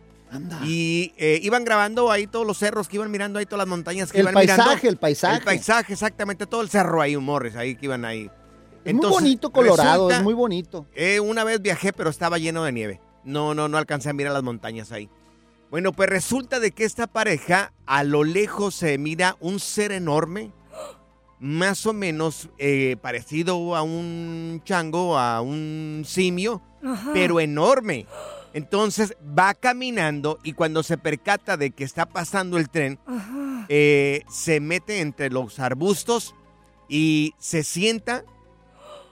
Y 0.64 1.14
eh, 1.18 1.40
iban 1.42 1.66
grabando 1.66 2.12
ahí 2.12 2.28
todos 2.28 2.46
los 2.46 2.58
cerros 2.58 2.88
que 2.88 2.98
iban 2.98 3.10
mirando 3.10 3.40
ahí, 3.40 3.46
todas 3.46 3.60
las 3.60 3.68
montañas 3.68 4.12
que 4.12 4.20
El 4.20 4.26
iban 4.26 4.36
mirando. 4.36 4.64
paisaje, 4.64 4.88
el 4.88 4.98
paisaje. 4.98 5.38
El 5.38 5.44
paisaje, 5.44 5.94
exactamente, 5.94 6.46
todo 6.46 6.62
el 6.62 6.70
cerro 6.70 7.02
ahí, 7.02 7.16
un 7.16 7.24
Morris, 7.26 7.56
ahí 7.56 7.76
que 7.76 7.86
iban 7.86 8.06
ahí. 8.06 8.30
Es 8.86 8.94
muy 8.94 9.08
bonito 9.08 9.52
Colorado, 9.52 10.08
resulta- 10.08 10.18
es 10.18 10.24
muy 10.24 10.34
bonito. 10.34 10.86
eh, 10.94 11.20
una 11.20 11.44
vez 11.44 11.62
viajé, 11.62 11.94
pero 11.94 12.10
estaba 12.10 12.38
lleno 12.38 12.64
de 12.64 12.72
nieve. 12.72 13.02
No, 13.24 13.54
no, 13.54 13.68
no 13.68 13.78
alcancé 13.78 14.10
a 14.10 14.14
mirar 14.14 14.34
las 14.34 14.44
montañas 14.44 14.92
ahí. 14.92 15.10
Bueno, 15.72 15.92
pues 15.94 16.10
resulta 16.10 16.60
de 16.60 16.72
que 16.72 16.86
esta 16.86 17.06
pareja, 17.08 17.74
a 17.86 18.04
lo 18.04 18.24
lejos 18.24 18.74
se 18.76 18.98
mira 18.98 19.36
un 19.40 19.60
ser 19.60 19.92
enorme, 19.92 20.52
más 21.40 21.86
o 21.86 21.94
menos 21.94 22.50
eh, 22.58 22.98
parecido 23.02 23.76
a 23.76 23.82
un 23.82 24.62
chango, 24.66 25.18
a 25.18 25.42
un 25.42 26.04
simio, 26.06 26.62
Ajá. 26.84 27.12
pero 27.14 27.40
enorme. 27.40 28.06
Entonces 28.54 29.16
va 29.38 29.54
caminando 29.54 30.40
y 30.44 30.54
cuando 30.54 30.84
se 30.84 30.98
percata 30.98 31.56
de 31.56 31.72
que 31.72 31.84
está 31.84 32.08
pasando 32.08 32.58
el 32.58 32.70
tren, 32.70 33.00
eh, 33.70 34.24
se 34.30 34.60
mete 34.60 35.02
entre 35.02 35.30
los 35.30 35.60
arbustos 35.60 36.36
y 36.88 37.36
se 37.38 37.64
sienta 37.64 38.24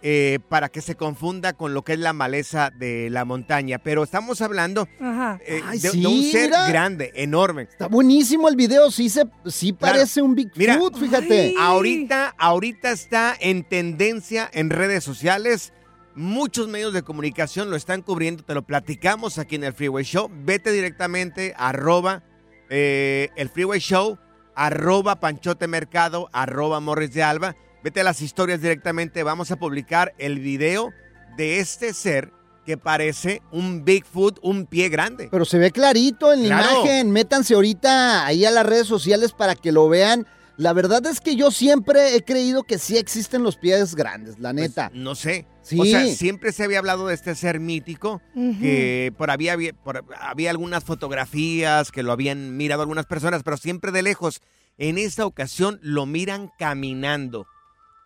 eh, 0.01 0.39
para 0.49 0.69
que 0.69 0.81
se 0.81 0.95
confunda 0.95 1.53
con 1.53 1.73
lo 1.73 1.83
que 1.83 1.93
es 1.93 1.99
la 1.99 2.13
maleza 2.13 2.69
de 2.69 3.09
la 3.09 3.25
montaña. 3.25 3.79
Pero 3.79 4.03
estamos 4.03 4.41
hablando 4.41 4.87
eh, 4.99 5.61
Ay, 5.65 5.79
de, 5.79 5.89
sí, 5.89 6.01
de 6.01 6.07
un 6.07 6.23
ser 6.23 6.49
mira. 6.49 6.67
grande, 6.67 7.11
enorme. 7.15 7.63
Está 7.63 7.87
buenísimo 7.87 8.47
el 8.49 8.55
video, 8.55 8.91
sí, 8.91 9.09
se, 9.09 9.25
sí 9.47 9.73
Claro. 9.73 9.95
parece 9.95 10.21
un 10.21 10.35
Bigfoot, 10.35 10.57
Mira, 10.57 10.79
fíjate. 10.99 11.53
Ahorita, 11.59 12.35
ahorita 12.37 12.91
está 12.91 13.35
en 13.39 13.63
tendencia 13.63 14.49
en 14.53 14.69
redes 14.69 15.03
sociales. 15.03 15.73
Muchos 16.15 16.67
medios 16.67 16.93
de 16.93 17.03
comunicación 17.03 17.69
lo 17.69 17.75
están 17.75 18.01
cubriendo, 18.01 18.43
te 18.43 18.55
lo 18.55 18.63
platicamos 18.65 19.37
aquí 19.37 19.55
en 19.55 19.63
el 19.63 19.73
Freeway 19.73 20.03
Show. 20.03 20.31
Vete 20.33 20.71
directamente 20.71 21.53
a 21.57 21.69
arroba 21.69 22.23
eh, 22.69 23.29
el 23.35 23.49
Freeway 23.49 23.79
Show, 23.79 24.17
arroba 24.55 25.19
Panchote 25.19 25.67
Mercado, 25.67 26.27
arroba 26.33 26.79
Morris 26.79 27.13
de 27.13 27.21
Alba. 27.23 27.55
Vete 27.87 28.01
a 28.01 28.03
las 28.03 28.21
historias 28.21 28.61
directamente, 28.61 29.23
vamos 29.23 29.49
a 29.49 29.55
publicar 29.55 30.13
el 30.17 30.39
video 30.41 30.91
de 31.37 31.59
este 31.59 31.93
ser 31.93 32.33
que 32.65 32.77
parece 32.77 33.41
un 33.53 33.85
Bigfoot, 33.85 34.39
un 34.41 34.65
pie 34.65 34.89
grande. 34.89 35.29
Pero 35.31 35.45
se 35.45 35.57
ve 35.57 35.71
clarito 35.71 36.33
en 36.33 36.49
la 36.49 36.57
Claro. 36.63 36.81
imagen. 36.81 37.11
Métanse 37.11 37.53
ahorita 37.53 38.25
ahí 38.25 38.43
a 38.43 38.51
las 38.51 38.65
redes 38.65 38.87
sociales 38.87 39.31
para 39.31 39.55
que 39.55 39.71
lo 39.71 39.87
vean. 39.87 40.27
La 40.57 40.73
verdad 40.73 41.05
es 41.05 41.21
que 41.21 41.37
yo 41.37 41.49
siempre 41.49 42.13
he 42.17 42.23
creído 42.25 42.63
que 42.63 42.77
sí 42.77 42.97
existen 42.97 43.41
los 43.41 43.55
pies 43.55 43.95
grandes, 43.95 44.37
la 44.37 44.51
neta. 44.51 44.91
No 44.93 45.15
sé. 45.15 45.47
Sí. 45.61 45.79
O 45.79 45.85
sea, 45.85 46.05
siempre 46.07 46.51
se 46.51 46.65
había 46.65 46.79
hablado 46.79 47.07
de 47.07 47.13
este 47.13 47.35
ser 47.35 47.61
mítico, 47.61 48.21
que 48.35 49.13
por 49.17 49.31
había, 49.31 49.53
había- 49.53 49.71
por- 49.71 50.03
había 50.19 50.49
algunas 50.49 50.83
fotografías 50.83 51.93
que 51.93 52.03
lo 52.03 52.11
habían 52.11 52.57
mirado 52.57 52.81
algunas 52.81 53.05
personas, 53.05 53.43
pero 53.43 53.55
siempre 53.55 53.93
de 53.93 54.01
lejos. 54.01 54.41
En 54.77 54.97
esta 54.97 55.25
ocasión 55.25 55.79
lo 55.81 56.05
miran 56.05 56.51
caminando. 56.59 57.47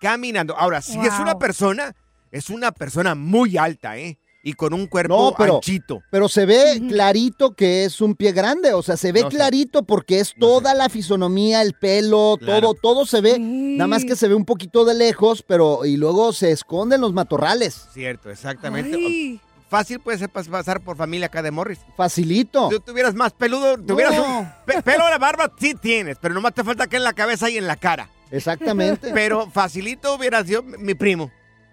Caminando. 0.01 0.57
Ahora, 0.57 0.81
si 0.81 0.99
es 0.99 1.17
una 1.19 1.37
persona, 1.37 1.95
es 2.31 2.49
una 2.49 2.71
persona 2.71 3.15
muy 3.15 3.57
alta, 3.57 3.97
¿eh? 3.97 4.17
Y 4.43 4.53
con 4.53 4.73
un 4.73 4.87
cuerpo 4.87 5.15
No, 5.29 5.35
pero, 5.37 5.55
anchito. 5.57 6.01
pero 6.09 6.27
se 6.27 6.47
ve 6.47 6.81
clarito 6.89 7.53
que 7.53 7.85
es 7.85 8.01
un 8.01 8.15
pie 8.15 8.31
grande, 8.31 8.73
o 8.73 8.81
sea, 8.81 8.97
se 8.97 9.11
ve 9.11 9.21
No 9.21 9.29
sé. 9.29 9.35
clarito 9.37 9.83
porque 9.83 10.19
es 10.19 10.33
toda 10.39 10.73
la 10.73 10.89
fisonomía, 10.89 11.61
el 11.61 11.73
pelo, 11.75 12.37
Claro. 12.39 12.73
todo, 12.73 12.73
todo 12.81 13.05
se 13.05 13.21
ve, 13.21 13.37
nada 13.39 13.87
más 13.87 14.03
que 14.03 14.15
se 14.15 14.27
ve 14.27 14.33
un 14.33 14.45
poquito 14.45 14.83
de 14.83 14.95
lejos, 14.95 15.43
pero 15.47 15.85
y 15.85 15.95
luego 15.95 16.33
se 16.33 16.49
esconden 16.51 17.01
los 17.01 17.13
matorrales. 17.13 17.85
Cierto, 17.93 18.31
exactamente. 18.31 19.39
Fácil 19.69 19.99
puede 19.99 20.17
ser 20.17 20.29
pas- 20.33 20.49
pasar 20.49 20.81
por 20.81 20.97
familia 20.97 21.27
acá 21.27 21.43
de 21.43 21.51
Morris. 21.51 21.79
Facilito. 21.95 22.69
Si 22.71 22.75
tú 22.77 22.81
tuvieras 22.81 23.13
más 23.13 23.33
peludo, 23.33 23.77
tuvieras 23.77 24.15
No. 24.17 24.39
un 24.39 24.49
pe- 24.65 24.81
pelo 24.81 25.05
de 25.05 25.17
barba, 25.19 25.51
sí 25.59 25.75
tienes, 25.75 26.17
pero 26.19 26.33
nomás 26.33 26.55
te 26.55 26.63
falta 26.63 26.85
acá 26.85 26.97
en 26.97 27.03
la 27.03 27.13
cabeza 27.13 27.47
y 27.49 27.57
en 27.57 27.67
la 27.67 27.75
cara. 27.75 28.09
Exactamente. 28.31 29.11
Pero 29.13 29.49
facilito 29.51 30.15
hubiera 30.15 30.43
sido 30.43 30.63
mi 30.63 30.93
primo. 30.95 31.31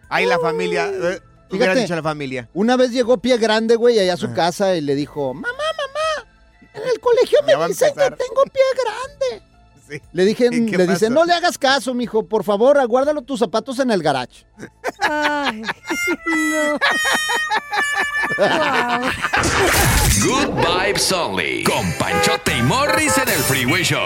Ahí 0.08 0.26
la 0.26 0.38
familia, 0.38 0.86
eh, 0.88 1.20
hubiera 1.50 1.72
Fíjate. 1.72 1.80
dicho 1.80 1.94
la 1.96 2.02
familia. 2.02 2.48
Una 2.54 2.76
vez 2.76 2.90
llegó 2.92 3.18
pie 3.18 3.36
grande, 3.38 3.76
güey, 3.76 3.98
allá 3.98 4.14
a 4.14 4.16
su 4.16 4.32
casa 4.32 4.74
y 4.74 4.80
le 4.80 4.94
dijo, 4.94 5.34
mamá, 5.34 5.48
mamá, 5.48 6.28
en 6.74 6.82
el 6.88 6.98
colegio 7.00 7.38
me 7.44 7.52
Ya 7.52 7.58
va 7.58 7.64
a 7.66 7.68
dicen 7.68 7.92
que 7.94 8.02
empezar. 8.04 8.16
tengo 8.26 8.42
pie 8.44 8.62
grande. 8.82 9.44
Sí. 9.88 10.02
Le 10.12 10.24
dije, 10.26 10.48
¿Y 10.52 10.66
qué 10.66 10.76
le 10.76 10.86
dice, 10.86 11.06
pasó? 11.06 11.10
no 11.14 11.24
le 11.24 11.32
hagas 11.32 11.56
caso, 11.56 11.94
mijo, 11.94 12.26
por 12.26 12.44
favor, 12.44 12.78
aguárdalo 12.78 13.22
tus 13.22 13.38
zapatos 13.40 13.78
en 13.78 13.90
el 13.90 14.02
garage. 14.02 14.44
Ay, 15.00 15.62
no. 16.26 16.78
Good 20.22 20.48
Vibes 20.54 21.12
Only. 21.12 21.64
Con 21.64 21.90
Panchote 21.98 22.56
y 22.56 22.62
Morris 22.62 23.16
en 23.18 23.28
el 23.28 23.38
Freeway 23.40 23.82
Show. 23.82 23.98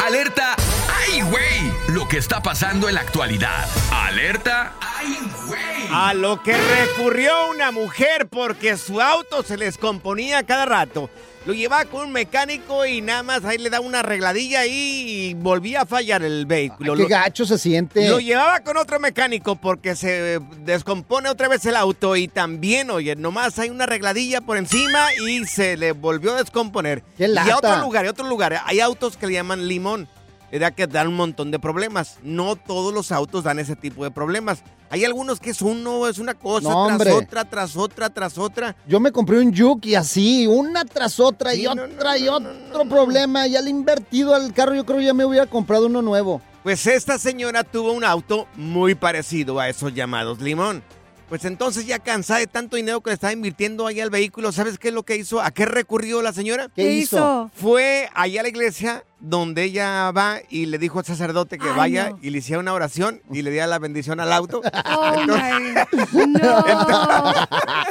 Alerta. 0.00 0.69
¡Ay, 1.12 1.22
güey! 1.22 1.72
Lo 1.88 2.06
que 2.08 2.18
está 2.18 2.40
pasando 2.42 2.88
en 2.88 2.94
la 2.94 3.00
actualidad. 3.00 3.66
Alerta. 3.92 4.74
¡Ay, 4.80 5.18
güey! 5.46 5.60
A 5.92 6.14
lo 6.14 6.40
que 6.42 6.52
recurrió 6.56 7.32
una 7.50 7.72
mujer 7.72 8.28
porque 8.28 8.76
su 8.76 9.00
auto 9.00 9.42
se 9.42 9.56
les 9.56 9.76
componía 9.76 10.44
cada 10.44 10.66
rato. 10.66 11.10
Lo 11.46 11.54
llevaba 11.54 11.86
con 11.86 12.06
un 12.06 12.12
mecánico 12.12 12.84
y 12.86 13.00
nada 13.00 13.22
más 13.22 13.44
ahí 13.44 13.56
le 13.58 13.70
da 13.70 13.80
una 13.80 14.00
arregladilla 14.00 14.66
y 14.66 15.34
volvía 15.34 15.80
a 15.82 15.86
fallar 15.86 16.22
el 16.22 16.44
vehículo. 16.46 16.94
Qué 16.94 17.02
Lo- 17.04 17.08
gacho 17.08 17.44
se 17.46 17.58
siente. 17.58 18.08
Lo 18.08 18.20
llevaba 18.20 18.60
con 18.60 18.76
otro 18.76 19.00
mecánico 19.00 19.56
porque 19.56 19.96
se 19.96 20.38
descompone 20.58 21.28
otra 21.30 21.48
vez 21.48 21.64
el 21.64 21.76
auto 21.76 22.14
y 22.14 22.28
también, 22.28 22.90
oye, 22.90 23.16
nomás 23.16 23.58
hay 23.58 23.70
una 23.70 23.84
arregladilla 23.84 24.42
por 24.42 24.58
encima 24.58 25.08
y 25.26 25.44
se 25.46 25.76
le 25.78 25.92
volvió 25.92 26.34
a 26.34 26.42
descomponer. 26.42 27.02
Qué 27.16 27.24
Y 27.24 27.26
a 27.26 27.28
lata. 27.30 27.56
otro 27.56 27.76
lugar, 27.80 28.04
y 28.04 28.08
a 28.08 28.10
otro 28.10 28.28
lugar. 28.28 28.60
Hay 28.66 28.80
autos 28.80 29.16
que 29.16 29.26
le 29.26 29.32
llaman 29.32 29.66
limón, 29.66 30.08
edad 30.50 30.72
que 30.74 30.86
dan 30.86 31.08
un 31.08 31.16
montón 31.16 31.50
de 31.50 31.58
problemas. 31.58 32.18
No 32.22 32.56
todos 32.56 32.92
los 32.92 33.12
autos 33.12 33.44
dan 33.44 33.58
ese 33.58 33.76
tipo 33.76 34.04
de 34.04 34.10
problemas. 34.10 34.62
Hay 34.90 35.04
algunos 35.04 35.38
que 35.38 35.50
es 35.50 35.62
uno, 35.62 36.08
es 36.08 36.18
una 36.18 36.34
cosa 36.34 36.68
No, 36.68 36.86
tras 36.86 36.92
hombre. 36.98 37.12
otra, 37.12 37.44
tras 37.44 37.76
otra, 37.76 38.10
tras 38.10 38.38
otra. 38.38 38.74
Yo 38.88 38.98
me 38.98 39.12
compré 39.12 39.38
un 39.38 39.56
Juke 39.56 39.86
y 39.90 39.94
así, 39.94 40.46
una 40.48 40.84
tras 40.84 41.20
otra 41.20 41.54
y 41.54 41.62
no, 41.62 41.72
otra 41.72 42.18
y 42.18 42.26
otro 42.28 42.84
problema. 42.88 43.46
Ya 43.46 43.60
le 43.60 43.68
he 43.68 43.70
invertido 43.70 44.34
al 44.34 44.52
carro, 44.52 44.74
yo 44.74 44.84
creo 44.84 44.98
que 44.98 45.04
ya 45.04 45.14
me 45.14 45.24
hubiera 45.24 45.46
comprado 45.46 45.86
uno 45.86 46.02
nuevo. 46.02 46.40
Pues 46.64 46.86
esta 46.86 47.18
señora 47.18 47.64
tuvo 47.64 47.92
un 47.92 48.04
auto 48.04 48.46
muy 48.56 48.94
parecido 48.94 49.60
a 49.60 49.68
esos 49.68 49.94
llamados 49.94 50.40
limón. 50.40 50.82
Pues 51.30 51.44
entonces 51.44 51.86
ya 51.86 52.00
cansada 52.00 52.40
de 52.40 52.48
tanto 52.48 52.74
dinero 52.74 53.00
que 53.00 53.10
le 53.10 53.14
estaba 53.14 53.32
invirtiendo 53.32 53.86
ahí 53.86 54.00
al 54.00 54.10
vehículo, 54.10 54.50
¿sabes 54.50 54.78
qué 54.80 54.88
es 54.88 54.94
lo 54.94 55.04
que 55.04 55.14
hizo? 55.14 55.40
¿A 55.40 55.52
qué 55.52 55.64
recurrió 55.64 56.22
la 56.22 56.32
señora? 56.32 56.66
¿Qué 56.74 56.82
¿Qué 56.82 56.92
hizo? 56.94 57.52
Fue 57.54 58.10
allá 58.14 58.40
a 58.40 58.42
la 58.42 58.48
iglesia 58.48 59.04
donde 59.20 59.62
ella 59.62 60.10
va 60.10 60.40
y 60.50 60.66
le 60.66 60.76
dijo 60.78 60.98
al 60.98 61.04
sacerdote 61.04 61.56
que 61.58 61.68
Ay, 61.68 61.76
vaya 61.76 62.10
no. 62.10 62.18
y 62.20 62.30
le 62.30 62.38
hiciera 62.38 62.58
una 62.58 62.72
oración 62.72 63.22
y 63.30 63.42
le 63.42 63.52
diera 63.52 63.68
la 63.68 63.78
bendición 63.78 64.18
al 64.18 64.32
auto. 64.32 64.60
Oh, 64.92 65.14
my. 65.24 66.26
No. 66.26 66.64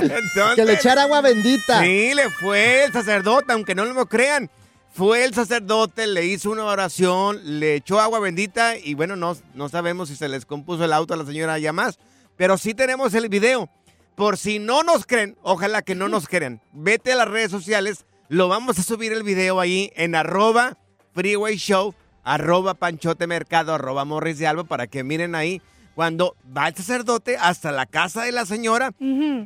Entonces- 0.02 0.56
Que 0.56 0.66
le 0.66 0.74
echara 0.74 1.04
agua 1.04 1.22
bendita. 1.22 1.82
Sí, 1.82 2.14
le 2.14 2.30
fue 2.30 2.84
el 2.84 2.92
sacerdote, 2.92 3.54
aunque 3.54 3.74
no 3.74 3.86
lo 3.86 4.06
crean. 4.08 4.50
Fue 4.92 5.24
el 5.24 5.34
sacerdote, 5.34 6.08
le 6.08 6.26
hizo 6.26 6.52
una 6.52 6.66
oración, 6.66 7.40
le 7.60 7.76
echó 7.76 8.02
agua 8.02 8.20
bendita 8.20 8.76
y 8.76 8.96
bueno, 8.96 9.16
no, 9.16 9.38
no 9.54 9.70
sabemos 9.70 10.10
si 10.10 10.18
se 10.18 10.28
les 10.28 10.46
compuso 10.46 10.84
el 10.84 10.92
auto 10.92 11.14
a 11.14 11.18
la 11.18 11.26
señora 11.26 11.58
ya 11.58 11.72
más. 11.72 12.00
Pero 12.40 12.58
sí 12.58 12.74
tenemos 12.74 13.14
el 13.16 13.28
video. 13.28 13.70
Por 14.16 14.38
si 14.38 14.60
no 14.60 14.82
nos 14.84 15.06
creen, 15.06 15.38
ojalá 15.44 15.82
que 15.82 15.94
no 15.94 16.08
nos 16.08 16.28
crean. 16.30 16.62
Vete 16.72 17.12
a 17.12 17.16
las 17.18 17.28
redes 17.28 17.52
sociales, 17.52 18.06
lo 18.30 18.48
vamos 18.48 18.80
a 18.80 18.84
subir 18.84 19.12
el 19.12 19.24
video 19.24 19.60
ahí 19.60 19.92
en 19.98 20.16
arroba 20.16 20.78
freeway 21.14 21.58
show, 21.58 21.94
arroba 22.24 22.76
panchote 22.76 23.28
mercado, 23.28 23.74
arroba 23.74 24.06
morris 24.06 24.38
de 24.40 24.48
alba 24.48 24.64
para 24.64 24.88
que 24.88 25.04
miren 25.04 25.36
ahí 25.36 25.62
cuando 25.96 26.38
va 26.56 26.70
el 26.70 26.76
sacerdote 26.76 27.36
hasta 27.38 27.74
la 27.74 27.86
casa 27.86 28.24
de 28.24 28.32
la 28.32 28.46
señora 28.46 28.94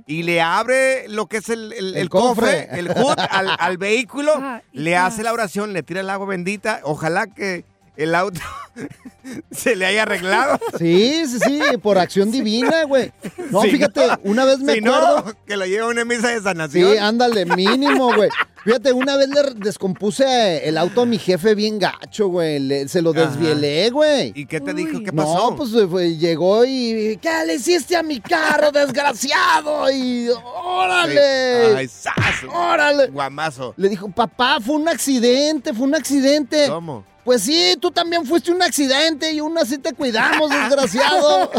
y 0.06 0.22
le 0.22 0.40
abre 0.40 1.08
lo 1.08 1.26
que 1.26 1.38
es 1.38 1.50
el, 1.50 1.74
el- 1.74 1.96
El 1.96 1.98
el 1.98 2.10
cofre, 2.10 2.68
cofre. 2.68 2.80
el 2.80 2.90
hood 2.94 3.20
al, 3.32 3.50
al 3.58 3.78
vehículo, 3.80 4.32
le 4.72 4.96
hace 4.96 5.24
la 5.24 5.34
oración, 5.34 5.74
le 5.74 5.82
tira 5.82 6.02
el 6.02 6.12
agua 6.12 6.28
bendita. 6.28 6.82
Ojalá 6.84 7.26
que 7.26 7.66
el 7.96 8.16
auto 8.16 8.40
se 9.52 9.76
le 9.76 9.86
haya 9.86 10.04
arreglado. 10.04 10.60
Sí, 10.78 11.24
sí, 11.28 11.40
sí, 11.40 11.78
por 11.82 11.98
acción 11.98 12.32
divina, 12.32 12.84
güey. 12.86 13.12
No, 13.52 13.62
Si 13.62 13.72
fíjate, 13.72 14.08
no- 14.08 14.20
una 14.24 14.46
vez 14.46 14.60
me 14.60 14.74
si 14.76 14.82
no, 14.82 14.96
acuerdo. 14.96 15.36
que 15.46 15.58
lo 15.58 15.66
lleve 15.66 15.82
a 15.84 15.88
una 15.88 16.06
misa 16.06 16.30
de 16.30 16.42
sanación. 16.42 16.92
Sí, 16.92 16.98
ándale, 16.98 17.46
mínimo, 17.46 18.14
güey. 18.16 18.30
Fíjate, 18.64 18.94
una 18.94 19.18
vez 19.18 19.28
le 19.28 19.42
descompuse 19.56 20.68
el 20.68 20.78
auto 20.78 21.02
a 21.02 21.06
mi 21.06 21.18
jefe 21.20 21.54
bien 21.54 21.80
gacho, 21.80 22.30
güey. 22.30 22.60
Le- 22.60 22.88
se 22.88 23.02
lo 23.02 23.12
Ajá. 23.12 23.26
desvielé, 23.26 23.90
güey. 23.90 24.32
¿Y 24.36 24.46
qué 24.46 24.62
te 24.62 24.74
dijo? 24.74 25.00
¿Qué 25.04 25.12
pasó? 25.12 25.52
No, 25.52 25.56
pues 25.58 25.72
llegó 26.18 26.64
y. 26.66 27.20
¿Qué 27.22 27.30
le 27.46 27.56
hiciste 27.56 27.96
a 27.98 28.04
mi 28.04 28.22
carro, 28.22 28.72
desgraciado? 28.72 29.92
Y. 29.92 30.30
¡Órale! 30.30 31.76
Ay, 31.76 31.88
sas. 31.88 32.16
¡Órale! 32.54 33.08
Guamazo. 33.08 33.74
Le 33.78 33.90
dijo, 33.90 34.10
papá, 34.10 34.60
fue 34.66 34.76
un 34.76 34.88
accidente, 34.88 35.74
fue 35.74 35.86
un 35.88 35.96
accidente. 35.96 36.68
¿Cómo? 36.70 37.04
Pues 37.24 37.44
sí, 37.44 37.78
tú 37.80 37.90
también 37.92 38.26
fuiste 38.26 38.52
un 38.52 38.62
accidente 38.62 39.32
y 39.32 39.40
aún 39.40 39.58
así 39.58 39.78
te 39.78 39.94
cuidamos, 39.94 40.50
desgraciado. 40.50 41.52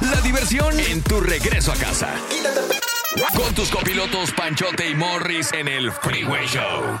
La 0.00 0.20
diversión 0.22 0.80
en 0.80 1.02
tu 1.02 1.20
regreso 1.20 1.72
a 1.72 1.76
casa. 1.76 2.08
Con 3.36 3.54
tus 3.54 3.70
copilotos 3.70 4.30
Panchote 4.32 4.88
y 4.88 4.94
Morris 4.94 5.52
en 5.52 5.68
el 5.68 5.92
Freeway 5.92 6.46
Show. 6.46 7.00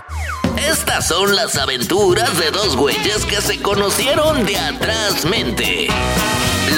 Estas 0.58 1.08
son 1.08 1.34
las 1.34 1.56
aventuras 1.56 2.38
de 2.38 2.50
dos 2.50 2.76
güeyes 2.76 3.24
que 3.24 3.40
se 3.40 3.62
conocieron 3.62 4.44
de 4.44 4.58
atrás 4.58 5.24
mente. 5.24 5.88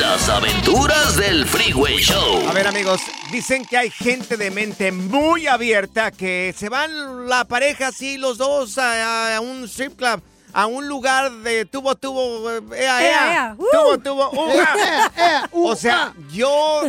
Las 0.00 0.28
aventuras 0.28 1.16
del 1.16 1.46
Freeway 1.46 1.96
Show. 1.98 2.48
A 2.48 2.52
ver, 2.52 2.68
amigos, 2.68 3.00
dicen 3.32 3.64
que 3.64 3.78
hay 3.78 3.88
gente 3.88 4.36
de 4.36 4.50
mente 4.50 4.92
muy 4.92 5.46
abierta 5.46 6.10
que 6.10 6.54
se 6.54 6.68
van 6.68 7.28
la 7.30 7.46
pareja 7.46 7.88
así, 7.88 8.18
los 8.18 8.36
dos, 8.36 8.76
a, 8.76 9.36
a 9.36 9.40
un 9.40 9.64
strip 9.64 9.96
club, 9.96 10.20
a 10.52 10.66
un 10.66 10.86
lugar 10.86 11.32
de 11.38 11.64
tubo, 11.64 11.94
tubo, 11.94 12.50
eh, 12.50 12.60
ea, 12.76 13.02
Ea, 13.02 13.32
ea, 13.32 13.56
uh. 13.56 13.64
tubo, 13.72 13.98
tubo, 13.98 14.30
uh, 14.32 14.50
Ea, 14.50 15.48
uh, 15.50 15.66
O 15.66 15.74
sea, 15.74 16.12
yo, 16.30 16.82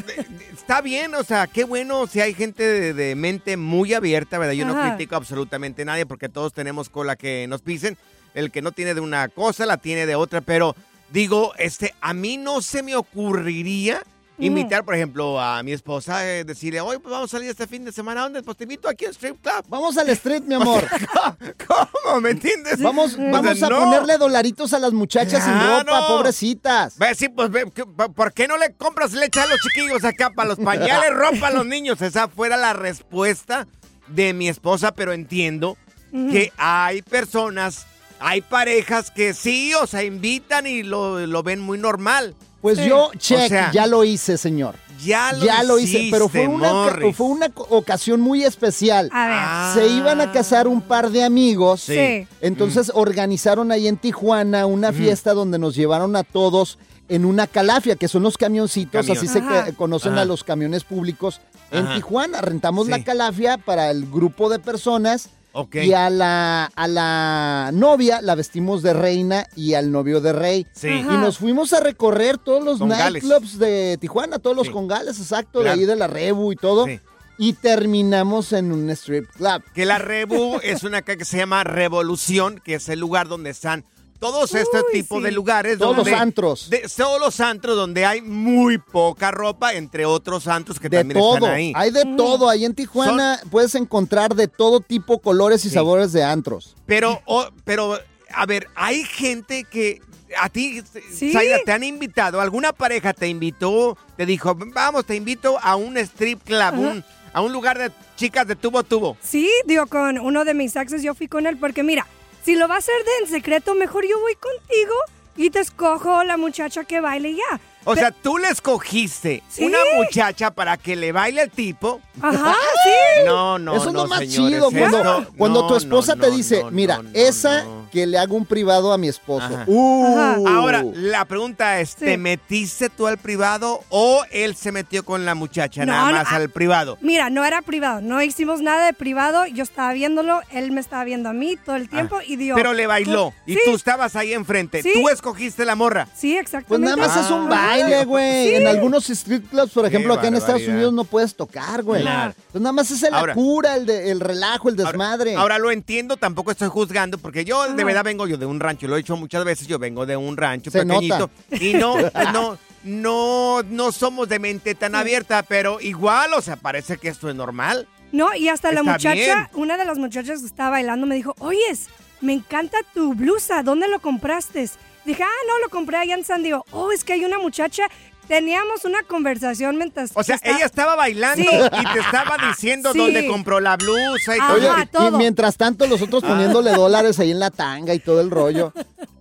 está 0.54 0.82
bien, 0.82 1.16
o 1.16 1.24
sea, 1.24 1.48
qué 1.48 1.64
bueno 1.64 2.08
si 2.08 2.20
hay 2.20 2.34
gente 2.34 2.62
de, 2.62 2.94
de 2.94 3.16
mente 3.16 3.56
muy 3.56 3.94
abierta, 3.94 4.38
¿verdad? 4.38 4.54
Yo 4.54 4.66
no 4.66 4.80
critico 4.82 5.16
absolutamente 5.16 5.84
a 5.84 5.86
nadie 5.86 6.06
porque 6.06 6.28
todos 6.28 6.52
tenemos 6.52 6.90
cola 6.90 7.16
que 7.16 7.48
nos 7.48 7.62
pisen. 7.62 7.98
El 8.34 8.52
que 8.52 8.62
no 8.62 8.74
tiene 8.74 8.96
de 8.96 9.00
una 9.00 9.30
cosa, 9.30 9.66
la 9.66 9.78
tiene 9.78 10.06
de 10.06 10.16
otra, 10.16 10.42
pero 10.42 10.76
digo, 11.12 11.54
este, 11.58 11.94
a 12.02 12.14
mí 12.14 12.36
no 12.36 12.62
se 12.62 12.84
me 12.84 12.98
ocurriría 12.98 14.02
invitar, 14.40 14.84
por 14.84 14.96
ejemplo, 14.96 15.40
a 15.40 15.62
mi 15.64 15.72
esposa, 15.74 16.28
eh, 16.28 16.44
decirle, 16.44 16.82
hoy 16.82 16.98
pues 16.98 17.12
vamos 17.12 17.30
a 17.30 17.38
salir 17.38 17.50
este 17.50 17.68
fin 17.68 17.86
de 17.86 17.92
semana, 17.92 18.22
¿a 18.22 18.24
dónde? 18.24 18.42
Pues 18.44 18.58
te 18.58 18.64
invito 18.64 18.90
aquí 18.90 19.06
al 19.06 19.12
strip 19.12 19.42
club. 19.42 19.64
Vamos 19.70 19.98
al 19.98 20.10
street, 20.12 20.44
mi 20.44 20.56
amor. 20.56 20.84
¿Cómo? 21.68 22.22
¿Me 22.22 22.32
entiendes? 22.32 22.82
Vamos, 22.82 23.16
vamos 23.18 23.62
a 23.64 23.70
no. 23.70 23.80
ponerle 23.80 24.18
dolaritos 24.18 24.74
a 24.74 24.80
las 24.80 24.94
muchachas 24.94 25.44
sin 25.44 25.54
Claro. 25.54 25.80
ropa, 25.80 26.08
pobrecitas. 26.08 26.98
Ve, 26.98 27.14
sí, 27.16 27.30
pues, 27.30 27.50
ve, 27.52 27.72
¿qué- 27.74 27.86
pa- 27.86 28.10
¿por 28.10 28.34
qué 28.34 28.48
no 28.48 28.58
le 28.58 28.74
compras 28.74 29.14
leche 29.14 29.40
a 29.40 29.46
los 29.46 29.60
chiquillos 29.60 30.04
acá 30.04 30.32
para 30.32 30.50
los 30.50 30.60
pañales, 30.60 31.10
ropa 31.14 31.48
a 31.48 31.52
los 31.52 31.66
niños? 31.66 32.02
Esa 32.02 32.28
fuera 32.28 32.58
la 32.58 32.74
respuesta 32.74 33.68
de 34.08 34.34
mi 34.34 34.50
esposa, 34.50 34.94
pero 34.94 35.14
entiendo 35.14 35.78
que 36.12 36.52
hay 36.58 37.02
personas, 37.02 37.88
hay 38.20 38.42
parejas 38.42 39.10
que 39.10 39.34
sí, 39.34 39.74
o 39.74 39.88
sea, 39.88 40.04
invitan 40.04 40.68
y 40.68 40.84
lo, 40.84 41.26
lo 41.26 41.42
ven 41.44 41.60
muy 41.60 41.78
normal. 41.78 42.36
Pues 42.64 42.80
yo, 42.80 43.08
O 43.10 43.12
check, 43.16 43.50
sea, 43.50 43.72
ya 43.72 43.86
lo 43.86 44.04
hice, 44.04 44.38
señor. 44.40 44.74
Ya 45.04 45.34
lo 45.34 45.46
Ya 45.46 45.64
lo 45.64 45.78
hice, 45.80 46.08
pero 46.10 46.30
fue 46.30 46.48
una, 46.48 46.72
Morris. 46.74 47.16
fue 47.16 47.28
una 47.28 47.52
ocasión 47.70 48.22
muy 48.22 48.44
especial. 48.46 49.10
A 49.12 49.28
ver. 49.28 49.38
Ah. 49.38 49.72
Se 49.76 49.88
iban 49.88 50.22
a 50.22 50.32
casar 50.32 50.68
un 50.68 50.82
par 50.82 51.12
de 51.12 51.24
amigos. 51.26 51.82
Sí. 51.82 52.26
Entonces 52.40 52.90
organizaron 52.96 53.72
ahí 53.74 53.88
en 53.90 53.98
Tijuana 53.98 54.66
una 54.66 54.94
fiesta 54.94 55.34
donde 55.34 55.60
nos 55.60 55.76
llevaron 55.76 56.16
a 56.16 56.24
todos 56.24 56.80
en 57.10 57.26
una 57.26 57.48
calafia, 57.48 57.98
que 57.98 58.08
son 58.08 58.24
los 58.24 58.38
camioncitos, 58.38 59.06
Camión. 59.06 59.18
así 59.18 59.28
se 59.28 59.40
Ajá. 59.40 59.74
conocen 59.74 60.14
Ajá. 60.14 60.22
a 60.22 60.26
los 60.26 60.46
camiones 60.46 60.86
públicos 60.86 61.42
en 61.70 61.86
Ajá. 61.86 61.96
Tijuana. 61.96 62.40
Rentamos 62.40 62.86
Sí. 62.86 62.92
la 62.92 63.04
calafia 63.04 63.58
para 63.58 63.92
el 63.92 64.10
grupo 64.10 64.50
de 64.50 64.60
personas. 64.60 65.28
Y 65.74 65.94
a 65.94 66.10
la, 66.10 66.66
a 66.76 66.88
la 66.88 67.70
novia 67.74 68.22
la 68.22 68.34
vestimos 68.36 68.82
de 68.82 68.94
reina 68.94 69.46
y 69.56 69.76
al 69.76 69.92
novio 69.92 70.20
de 70.20 70.34
rey. 70.34 70.66
Sí. 70.74 70.88
Y 70.90 71.04
nos 71.04 71.38
fuimos 71.38 71.74
a 71.74 71.80
recorrer 71.80 72.38
todos 72.40 72.64
los 72.64 72.80
nightclubs 72.82 73.60
de 73.60 73.98
Tijuana, 74.02 74.40
todos 74.40 74.56
los 74.56 74.68
Sí. 74.68 74.74
congales, 74.74 75.20
exacto, 75.20 75.62
Claro. 75.62 75.76
de 75.76 75.82
ahí 75.82 75.86
de 75.86 75.96
la 75.96 76.08
Rebu 76.08 76.52
y 76.52 76.56
todo. 76.56 76.86
Sí. 76.88 77.00
Y 77.38 77.54
terminamos 77.54 78.54
en 78.54 78.72
un 78.72 78.90
strip 78.92 79.28
club. 79.36 79.64
Que 79.74 79.86
la 79.86 79.98
Rebu 79.98 80.60
es 80.64 80.84
una 80.84 81.02
que 81.02 81.24
se 81.26 81.38
llama 81.38 81.64
Revolución, 81.64 82.60
que 82.64 82.76
es 82.76 82.90
el 82.90 83.00
lugar 83.00 83.28
donde 83.28 83.50
están 83.50 83.86
todos 84.24 84.54
este 84.56 84.78
Uy, 84.78 84.84
tipo 84.94 85.18
sí. 85.18 85.24
de 85.24 85.32
lugares. 85.32 85.78
Todos 85.78 85.98
donde- 85.98 86.12
los 86.12 86.20
antros. 86.20 86.70
de- 86.70 86.90
todos 86.96 87.20
los 87.20 87.40
antros 87.40 87.76
donde 87.76 88.06
hay 88.06 88.22
muy 88.22 88.78
poca 88.78 89.32
ropa, 89.32 89.74
entre 89.74 90.06
otros 90.06 90.48
antros 90.48 90.80
que 90.80 90.90
De 90.90 90.98
también 91.00 91.20
todo, 91.20 91.36
están 91.36 91.52
ahí. 91.52 91.74
hay 91.76 91.92
de 91.92 92.06
todo. 92.18 92.50
Ahí 92.50 92.66
en 92.66 92.74
Tijuana 92.74 93.40
puedes 93.52 93.76
encontrar 93.76 94.36
de 94.36 94.48
todo 94.48 94.80
tipo, 94.80 95.20
colores 95.20 95.66
y 95.66 95.70
Sí. 95.70 95.74
sabores 95.76 96.12
de 96.14 96.24
antros. 96.24 96.76
Pero, 96.86 97.22
pero, 97.66 98.00
a 98.34 98.46
ver, 98.46 98.68
hay 98.76 99.04
gente 99.04 99.64
que 99.66 100.02
a 100.40 100.50
ti, 100.50 100.82
Sí. 101.14 101.32
Zaira, 101.32 101.60
te 101.64 101.72
han 101.72 101.84
invitado, 101.84 102.42
alguna 102.42 102.74
pareja 102.74 103.14
te 103.14 103.28
invitó, 103.28 103.96
te 104.18 104.26
dijo, 104.26 104.56
vamos, 104.74 105.06
te 105.06 105.16
invito 105.16 105.60
a 105.62 105.76
un 105.76 105.96
strip 105.98 106.42
club, 106.44 106.74
un- 106.80 107.04
a 107.34 107.42
un 107.42 107.52
lugar 107.54 107.78
de 107.78 107.92
chicas 108.16 108.48
de 108.48 108.56
tubo 108.56 108.80
a 108.80 108.84
tubo. 108.84 109.16
Sí, 109.22 109.48
digo, 109.68 109.86
con 109.88 110.18
uno 110.20 110.44
de 110.44 110.54
mis 110.56 110.76
exes 110.76 111.04
yo 111.04 111.14
fui 111.14 111.28
con 111.28 111.46
él 111.46 111.58
porque 111.58 111.84
mira, 111.84 112.08
si 112.44 112.56
lo 112.56 112.68
va 112.68 112.76
a 112.76 112.78
hacer 112.80 112.96
de 113.04 113.26
en 113.26 113.30
secreto, 113.32 113.76
mejor 113.76 114.06
yo 114.08 114.20
voy 114.20 114.36
contigo 114.36 114.94
y 115.36 115.50
te 115.50 115.60
escojo 115.60 116.24
la 116.24 116.38
muchacha 116.38 116.84
que 116.84 117.00
baile 117.00 117.32
y 117.32 117.38
ya. 117.38 117.60
O 117.86 117.94
Pe- 117.96 118.00
sea, 118.00 118.12
tú 118.12 118.38
le 118.38 118.48
escogiste 118.50 119.44
Sí. 119.50 119.66
una 119.66 119.80
muchacha 119.98 120.52
para 120.52 120.78
que 120.78 120.96
le 120.96 121.12
baile 121.12 121.42
al 121.42 121.50
tipo. 121.52 122.00
Ajá, 122.22 122.54
sí. 122.84 123.26
No, 123.26 123.60
no, 123.60 123.76
Eso 123.76 123.88
es 123.90 123.94
no, 123.94 124.04
lo 124.04 124.08
más 124.08 124.20
señores, 124.20 124.54
chido, 124.54 124.72
cuando, 124.72 125.28
cuando 125.38 125.62
no, 125.64 125.68
tu 125.68 125.76
esposa 125.76 126.16
no, 126.16 126.24
te 126.24 126.32
dice, 126.32 126.64
no, 126.64 126.72
mira, 126.72 126.98
no, 126.98 127.04
no, 127.04 127.10
esa 127.14 127.64
no. 127.64 127.83
Que 127.94 128.08
le 128.08 128.18
hago 128.18 128.36
un 128.36 128.46
privado 128.46 128.92
a 128.92 128.98
mi 128.98 129.08
esposo. 129.08 129.46
Ajá. 129.46 129.66
Uh. 129.68 130.18
Ajá. 130.18 130.38
Ahora, 130.48 130.84
la 130.96 131.26
pregunta 131.26 131.80
es, 131.80 131.92
Sí. 131.92 132.06
¿te 132.06 132.18
metiste 132.18 132.90
tú 132.90 133.06
al 133.06 133.20
privado 133.20 133.82
o 133.90 134.24
él 134.32 134.56
se 134.56 134.72
metió 134.72 135.06
con 135.06 135.26
la 135.26 135.36
muchacha 135.36 135.86
No, 135.86 135.92
nada 135.94 136.12
más 136.12 136.28
ah, 136.32 136.38
al 136.38 136.50
privado? 136.50 136.98
Mira, 137.02 137.30
no 137.30 137.46
era 137.46 137.62
privado, 137.62 138.02
no 138.02 138.20
hicimos 138.24 138.62
nada 138.62 138.88
de 138.88 138.94
privado, 138.94 139.46
yo 139.46 139.62
estaba 139.64 139.94
viéndolo, 139.94 140.42
él 140.52 140.72
me 140.72 140.82
estaba 140.82 141.04
viendo 141.04 141.30
a 141.30 141.34
mí 141.34 141.56
todo 141.64 141.76
el 141.76 141.88
tiempo 141.88 142.18
y 142.26 142.36
dio. 142.36 142.56
Ah. 142.56 142.58
Pero 142.58 142.74
le 142.74 142.88
bailó 142.88 143.32
y 143.46 143.54
Sí. 143.54 143.60
tú 143.66 143.76
estabas 143.76 144.16
ahí 144.16 144.34
enfrente. 144.34 144.82
Sí. 144.82 144.92
Tú 144.96 145.08
escogiste 145.10 145.64
la 145.64 145.76
morra. 145.76 146.08
Sí, 146.16 146.32
Pues 146.34 146.42
exactamente. 146.46 146.96
nada 146.98 147.08
más 147.08 147.26
es 147.26 147.32
un 147.32 147.46
Ah. 147.46 147.50
baile, 147.70 148.06
güey. 148.06 148.48
Sí. 148.50 148.56
En 148.56 148.66
algunos 148.68 149.08
strip 149.12 149.48
clubs, 149.52 149.72
por 149.72 149.86
ejemplo, 149.86 150.16
acá 150.16 150.28
en 150.28 150.36
Estados. 150.36 150.64
Unidos 150.68 150.94
no 150.94 151.04
puedes 151.04 151.36
tocar, 151.36 151.84
güey. 151.84 152.02
Claro. 152.02 152.34
Pues 152.52 152.62
nada 152.62 152.74
más 152.74 152.90
es 152.90 153.02
la 153.02 153.20
Ahora- 153.20 153.34
cura, 153.36 153.76
el, 153.76 153.86
de- 153.86 154.10
el 154.12 154.20
relajo, 154.20 154.70
el 154.70 154.80
Ahora- 154.80 154.92
desmadre. 154.92 155.36
Ahora, 155.36 155.60
lo 155.60 155.70
entiendo, 155.70 156.18
tampoco 156.18 156.50
estoy 156.52 156.70
juzgando, 156.70 157.18
porque 157.18 157.44
yo 157.46 157.68
de 157.74 157.83
Ajá. 157.84 157.94
verdad 157.94 158.04
vengo 158.04 158.28
yo 158.28 158.38
de 158.38 158.46
un 158.46 158.60
rancho, 158.60 158.88
lo 158.88 158.96
he 158.96 158.98
dicho 159.00 159.16
muchas 159.18 159.44
veces, 159.46 159.68
yo 159.68 159.80
vengo 159.80 160.06
de 160.06 160.18
un 160.18 160.36
rancho 160.38 160.72
Se 160.72 160.86
pequeñito. 160.86 161.30
nota. 161.50 161.64
Y 161.64 161.74
no, 161.74 161.96
no, 162.34 162.58
no, 162.84 163.64
no 163.64 163.92
somos 163.92 164.28
de 164.30 164.40
mente 164.40 164.76
tan 164.76 164.96
abierta, 164.96 165.44
pero 165.44 165.80
igual, 165.82 166.34
o 166.34 166.42
sea, 166.42 166.56
parece 166.56 166.98
que 166.98 167.10
esto 167.10 167.30
es 167.30 167.36
normal. 167.36 167.88
No, 168.12 168.34
y 168.36 168.48
hasta 168.50 168.72
la 168.72 168.84
muchacha, 168.84 169.14
bien. 169.14 169.48
una 169.54 169.78
de 169.78 169.86
las 169.86 169.98
muchachas 169.98 170.42
que 170.42 170.46
estaba 170.46 170.72
bailando 170.72 171.08
me 171.08 171.16
dijo, 171.16 171.34
oyes, 171.40 171.88
me 172.22 172.34
encanta 172.34 172.78
tu 172.94 173.16
blusa, 173.16 173.64
¿dónde 173.64 173.88
lo 173.88 174.00
compraste? 174.00 174.70
Dije, 175.06 175.24
ah, 175.24 175.42
no, 175.48 175.60
lo 175.60 175.70
compré 175.70 175.98
allá 175.98 176.14
en 176.16 176.24
San 176.24 176.44
Diego. 176.44 176.64
Oh, 176.72 176.92
es 176.92 177.04
que 177.04 177.14
hay 177.14 177.26
una 177.26 177.40
muchacha, 177.40 177.84
teníamos 178.28 178.86
una 178.86 179.04
conversación 179.04 179.78
mientras... 179.78 180.12
O 180.14 180.24
sea, 180.24 180.40
ella 180.44 180.66
estaba 180.66 180.96
bailando 180.96 181.44
Sí. 181.44 181.50
y 181.50 181.94
te 181.94 182.00
estaba 182.00 182.38
diciendo 182.50 182.92
Sí. 182.94 182.98
dónde 183.00 183.28
compró 183.28 183.60
la 183.60 183.78
blusa 183.78 184.36
y 184.36 184.40
Ajá. 184.40 184.86
todo. 184.86 185.08
Y 185.08 185.12
mientras 185.18 185.58
tanto 185.58 185.86
los 185.88 186.02
otros 186.02 186.24
poniéndole 186.24 186.72
dólares 186.76 187.20
ahí 187.20 187.32
en 187.32 187.40
la 187.40 187.52
tanga 187.52 187.94
y 187.94 188.00
todo 188.00 188.22
el 188.22 188.32
rollo. 188.32 188.74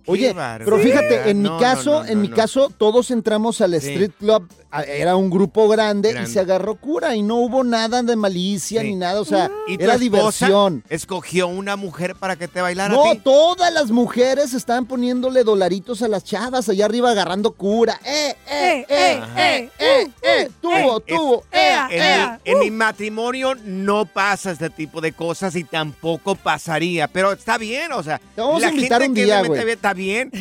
Oye, 0.05 0.35
pero 0.63 0.77
fíjate, 0.79 1.29
en 1.29 1.41
mi 1.41 1.49
No, 1.49 1.57
caso, 1.59 1.91
no, 1.99 2.03
no, 2.03 2.09
en 2.09 2.21
mi 2.21 2.27
no. 2.27 2.35
caso, 2.35 2.71
todos 2.77 3.09
entramos 3.11 3.61
al 3.61 3.71
Sí. 3.79 3.89
street 3.89 4.11
club, 4.19 4.47
era 4.87 5.15
un 5.15 5.29
grupo 5.29 5.67
grande, 5.67 6.11
Grande. 6.11 6.29
y 6.29 6.33
se 6.33 6.39
agarró 6.39 6.75
cura 6.75 7.15
y 7.15 7.21
no 7.21 7.35
hubo 7.35 7.63
nada 7.63 8.01
de 8.03 8.15
malicia 8.15 8.81
Sí. 8.81 8.87
ni 8.89 8.95
nada, 8.95 9.21
o 9.21 9.25
sea, 9.25 9.49
¿Y 9.67 9.77
tu 9.77 9.83
era 9.83 9.97
diversión. 9.97 10.83
escogió 10.89 11.47
una 11.47 11.75
mujer 11.75 12.15
para 12.15 12.35
que 12.35 12.47
te 12.47 12.59
bailara 12.61 12.93
a 12.93 12.97
No, 12.97 13.11
ti? 13.11 13.19
todas 13.23 13.71
las 13.73 13.91
mujeres 13.91 14.53
estaban 14.53 14.85
poniéndole 14.87 15.43
dolaritos 15.43 16.01
a 16.01 16.07
las 16.07 16.23
chavas 16.23 16.67
allá 16.69 16.85
arriba 16.85 17.11
agarrando 17.11 17.51
cura. 17.51 17.99
¡Eh, 18.03 18.35
eh, 18.49 18.85
eh, 18.89 19.21
eh, 19.37 19.69
eh, 19.79 20.07
eh! 20.21 20.49
¡Tuvo, 20.61 20.97
Es- 21.05 21.15
tuvo! 21.15 21.43
ea, 21.51 21.87
En, 21.91 22.01
ea. 22.01 22.39
mi, 22.45 22.51
en 22.51 22.59
mi 22.59 22.71
matrimonio 22.71 23.53
no 23.63 24.05
pasa 24.05 24.51
este 24.51 24.69
tipo 24.69 25.01
de 25.01 25.11
cosas 25.11 25.55
y 25.55 25.63
tampoco 25.63 26.35
pasaría. 26.35 27.07
Pero 27.07 27.31
está 27.33 27.57
bien, 27.57 27.91
o 27.91 28.01
sea. 28.01 28.19
Te 28.35 28.41
vamos 28.41 28.61
la 28.61 28.67
a 28.67 28.71
invitar 28.71 29.01
gente 29.01 29.21
un 29.21 29.25
día, 29.27 29.39
güey. 29.43 29.59
Bien. 29.93 30.31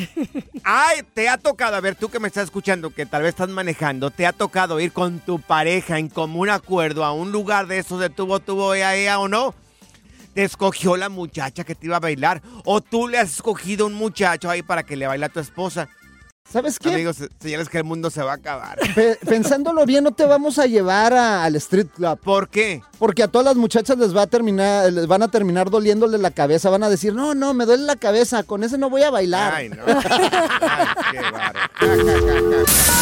Ay, 0.65 1.03
te 1.15 1.29
ha 1.29 1.39
tocado, 1.39 1.77
a 1.77 1.81
ver, 1.81 1.95
tú 1.95 2.09
que 2.09 2.19
me 2.19 2.29
estás 2.29 2.45
escuchando, 2.45 2.91
que 2.91 3.07
tal 3.07 3.23
vez 3.23 3.31
estás 3.31 3.49
manejando, 3.49 4.11
te 4.11 4.27
ha 4.27 4.33
tocado 4.33 4.81
ir 4.81 4.93
con 4.93 5.21
tu 5.21 5.41
pareja 5.41 5.99
en 5.99 6.09
común 6.09 6.51
acuerdo 6.51 7.05
a 7.05 7.13
un 7.13 7.33
lugar 7.33 7.67
de 7.67 7.79
esos 7.79 8.01
de 8.01 8.11
tubo, 8.11 8.41
tubo, 8.41 8.75
ea, 8.75 8.97
ea 8.97 9.19
o 9.19 9.29
no. 9.29 9.55
te 10.35 10.45
escogió 10.45 10.97
la 10.97 11.09
muchacha 11.09 11.65
que 11.65 11.75
te 11.75 11.87
iba 11.87 11.97
a 11.97 12.01
bailar 12.01 12.43
o 12.65 12.81
tú 12.81 13.09
le 13.09 13.19
has 13.19 13.35
escogido 13.35 13.87
un 13.87 13.95
muchacho 13.95 14.49
ahí 14.51 14.63
para 14.63 14.83
que 14.83 14.97
le 14.97 15.07
baile 15.07 15.27
a 15.27 15.29
tu 15.29 15.41
esposa. 15.41 15.89
¿Sabes 16.51 16.79
qué? 16.79 16.93
Amigos, 16.93 17.17
señales 17.41 17.69
que 17.71 17.79
el 17.79 17.85
mundo 17.85 18.11
se 18.11 18.23
va 18.23 18.33
a 18.33 18.35
acabar. 18.35 18.79
Pe- 18.95 19.19
pensándolo 19.27 19.87
bien, 19.87 20.05
no 20.05 20.13
te 20.13 20.27
vamos 20.27 20.59
a 20.59 20.67
llevar 20.67 21.15
a- 21.15 21.45
al 21.45 21.57
street 21.57 21.87
club. 21.95 22.19
¿Por 22.21 22.49
qué? 22.49 22.83
Porque 22.99 23.23
a 23.23 23.29
todas 23.29 23.47
las 23.47 23.57
muchachas 23.57 23.97
les 23.97 24.15
va 24.15 24.23
a 24.23 24.27
terminar, 24.27 24.93
les 24.93 25.07
van 25.07 25.23
a 25.23 25.29
terminar 25.29 25.71
doliéndole 25.71 26.19
la 26.19 26.31
cabeza. 26.31 26.69
Van 26.69 26.83
a 26.83 26.91
decir, 26.91 27.15
no, 27.15 27.35
no, 27.35 27.55
me 27.55 27.65
duele 27.65 27.85
la 27.85 27.97
cabeza, 27.97 28.43
con 28.43 28.65
ese 28.65 28.77
no 28.77 28.91
voy 28.91 29.03
a 29.03 29.11
bailar. 29.11 29.55
Ay, 29.55 29.69
no. 29.71 29.77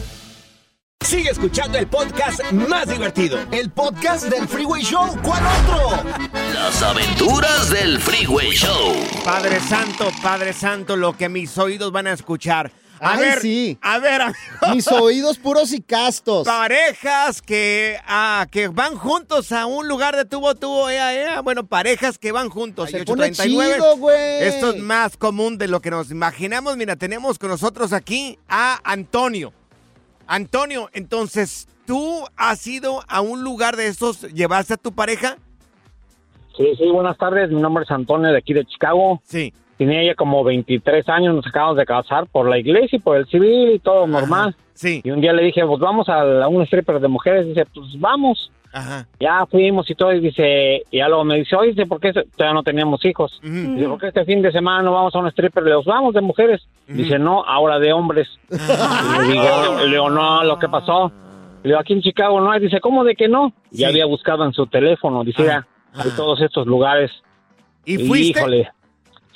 Sigue 1.11 1.29
escuchando 1.31 1.77
el 1.77 1.87
podcast 1.87 2.41
más 2.53 2.87
divertido. 2.87 3.37
El 3.51 3.69
podcast 3.69 4.27
del 4.27 4.47
Freeway 4.47 4.81
Show. 4.81 5.09
¿Cuál 5.21 5.43
otro? 5.45 6.09
Las 6.53 6.81
aventuras 6.81 7.69
del 7.69 7.99
Freeway 7.99 8.51
Show. 8.51 8.95
Padre 9.25 9.59
Santo, 9.59 10.09
Padre 10.23 10.53
Santo, 10.53 10.95
lo 10.95 11.17
que 11.17 11.27
mis 11.27 11.57
oídos 11.57 11.91
van 11.91 12.07
a 12.07 12.13
escuchar. 12.13 12.71
A 13.01 13.15
Ay, 13.15 13.19
ver, 13.19 13.41
sí. 13.41 13.77
a 13.81 13.99
ver, 13.99 14.21
amigo. 14.21 14.39
Mis 14.73 14.87
oídos 14.87 15.37
puros 15.37 15.73
y 15.73 15.81
castos. 15.81 16.47
Parejas 16.47 17.41
que, 17.41 17.99
ah, 18.07 18.47
que 18.49 18.69
van 18.69 18.95
juntos 18.95 19.51
a 19.51 19.65
un 19.65 19.89
lugar 19.89 20.15
de 20.15 20.23
tubo 20.23 20.55
tubo, 20.55 20.89
ea, 20.89 21.13
ea. 21.13 21.41
Bueno, 21.41 21.65
parejas 21.65 22.19
que 22.19 22.31
van 22.31 22.49
juntos. 22.49 22.89
Pone 22.89 23.01
839. 23.01 23.73
chido, 23.73 23.97
güey. 23.97 24.43
Esto 24.43 24.69
es 24.71 24.81
más 24.81 25.17
común 25.17 25.57
de 25.57 25.67
lo 25.67 25.81
que 25.81 25.91
nos 25.91 26.09
imaginamos. 26.09 26.77
Mira, 26.77 26.95
tenemos 26.95 27.37
con 27.37 27.49
nosotros 27.49 27.91
aquí 27.91 28.39
a 28.47 28.79
Antonio. 28.89 29.51
Antonio, 30.35 30.89
entonces, 30.93 31.67
¿tú 31.85 32.23
has 32.37 32.65
ido 32.65 33.01
a 33.09 33.19
un 33.19 33.43
lugar 33.43 33.75
de 33.75 33.87
estos? 33.87 34.21
¿Llevaste 34.33 34.75
a 34.75 34.77
tu 34.77 34.93
pareja? 34.93 35.35
Sí, 36.55 36.65
sí, 36.77 36.87
buenas 36.89 37.17
tardes. 37.17 37.49
Mi 37.51 37.61
nombre 37.61 37.83
es 37.83 37.91
Antonio 37.91 38.31
de 38.31 38.37
aquí 38.37 38.53
de 38.53 38.63
Chicago. 38.65 39.19
Sí. 39.25 39.53
Tenía 39.77 40.01
ella 40.01 40.15
como 40.15 40.41
23 40.45 41.09
años, 41.09 41.35
nos 41.35 41.45
acabamos 41.47 41.75
de 41.75 41.85
casar 41.85 42.27
por 42.27 42.47
la 42.47 42.57
iglesia 42.57 42.95
y 42.95 42.99
por 42.99 43.17
el 43.17 43.25
civil 43.27 43.71
y 43.73 43.79
todo 43.79 44.07
normal. 44.07 44.55
Sí. 44.73 45.01
Y 45.03 45.11
un 45.11 45.19
día 45.19 45.33
le 45.33 45.43
dije, 45.43 45.65
pues 45.65 45.81
vamos 45.81 46.07
a, 46.07 46.23
la- 46.23 46.45
a 46.45 46.47
un 46.47 46.61
stripper 46.63 47.01
de 47.01 47.07
mujeres. 47.09 47.47
Dice, 47.47 47.65
pues 47.65 47.87
vamos. 47.99 48.51
Ajá. 48.73 49.07
Ya 49.19 49.45
fuimos 49.45 49.89
y 49.89 49.95
todo. 49.95 50.13
Y 50.13 50.19
dice, 50.19 50.83
y 50.89 50.97
ya 50.97 51.07
luego 51.07 51.23
me 51.23 51.37
dice, 51.37 51.55
oye, 51.55 51.71
dice, 51.71 51.85
¿por 51.85 51.99
qué 51.99 52.13
todavía 52.13 52.53
no 52.53 52.63
teníamos 52.63 53.03
hijos? 53.05 53.39
Dice, 53.41 53.87
¿por 53.87 53.99
qué 53.99 54.07
este 54.07 54.25
fin 54.25 54.41
de 54.41 54.51
semana 54.51 54.83
no 54.83 54.93
vamos 54.93 55.13
a 55.15 55.19
un 55.19 55.27
stripper? 55.27 55.63
Le 55.63 55.71
digo, 55.71 55.83
vamos 55.85 56.13
de 56.13 56.21
mujeres. 56.21 56.61
Dice, 56.87 57.19
no, 57.19 57.43
ahora 57.43 57.79
de 57.79 57.93
hombres. 57.93 58.27
Y 58.49 58.55
le, 58.55 59.31
digo, 59.33 59.79
le 59.79 59.87
digo, 59.87 60.09
no, 60.09 60.43
lo 60.43 60.59
que 60.59 60.67
pasó. 60.67 61.11
Le 61.63 61.69
digo, 61.69 61.79
aquí 61.79 61.93
en 61.93 62.01
Chicago 62.01 62.39
no 62.41 62.51
hay. 62.51 62.59
Dice, 62.59 62.79
¿cómo 62.81 63.03
de 63.03 63.15
que 63.15 63.27
no? 63.27 63.53
Ya 63.71 63.89
había 63.89 64.05
buscado 64.05 64.45
en 64.45 64.53
su 64.53 64.67
teléfono. 64.67 65.23
Dice, 65.23 65.43
ya, 65.43 65.67
hay 65.93 66.09
todos 66.11 66.41
estos 66.41 66.67
lugares. 66.67 67.11
¿Y 67.85 67.97
fuiste? 67.97 68.39
Híjole. 68.39 68.71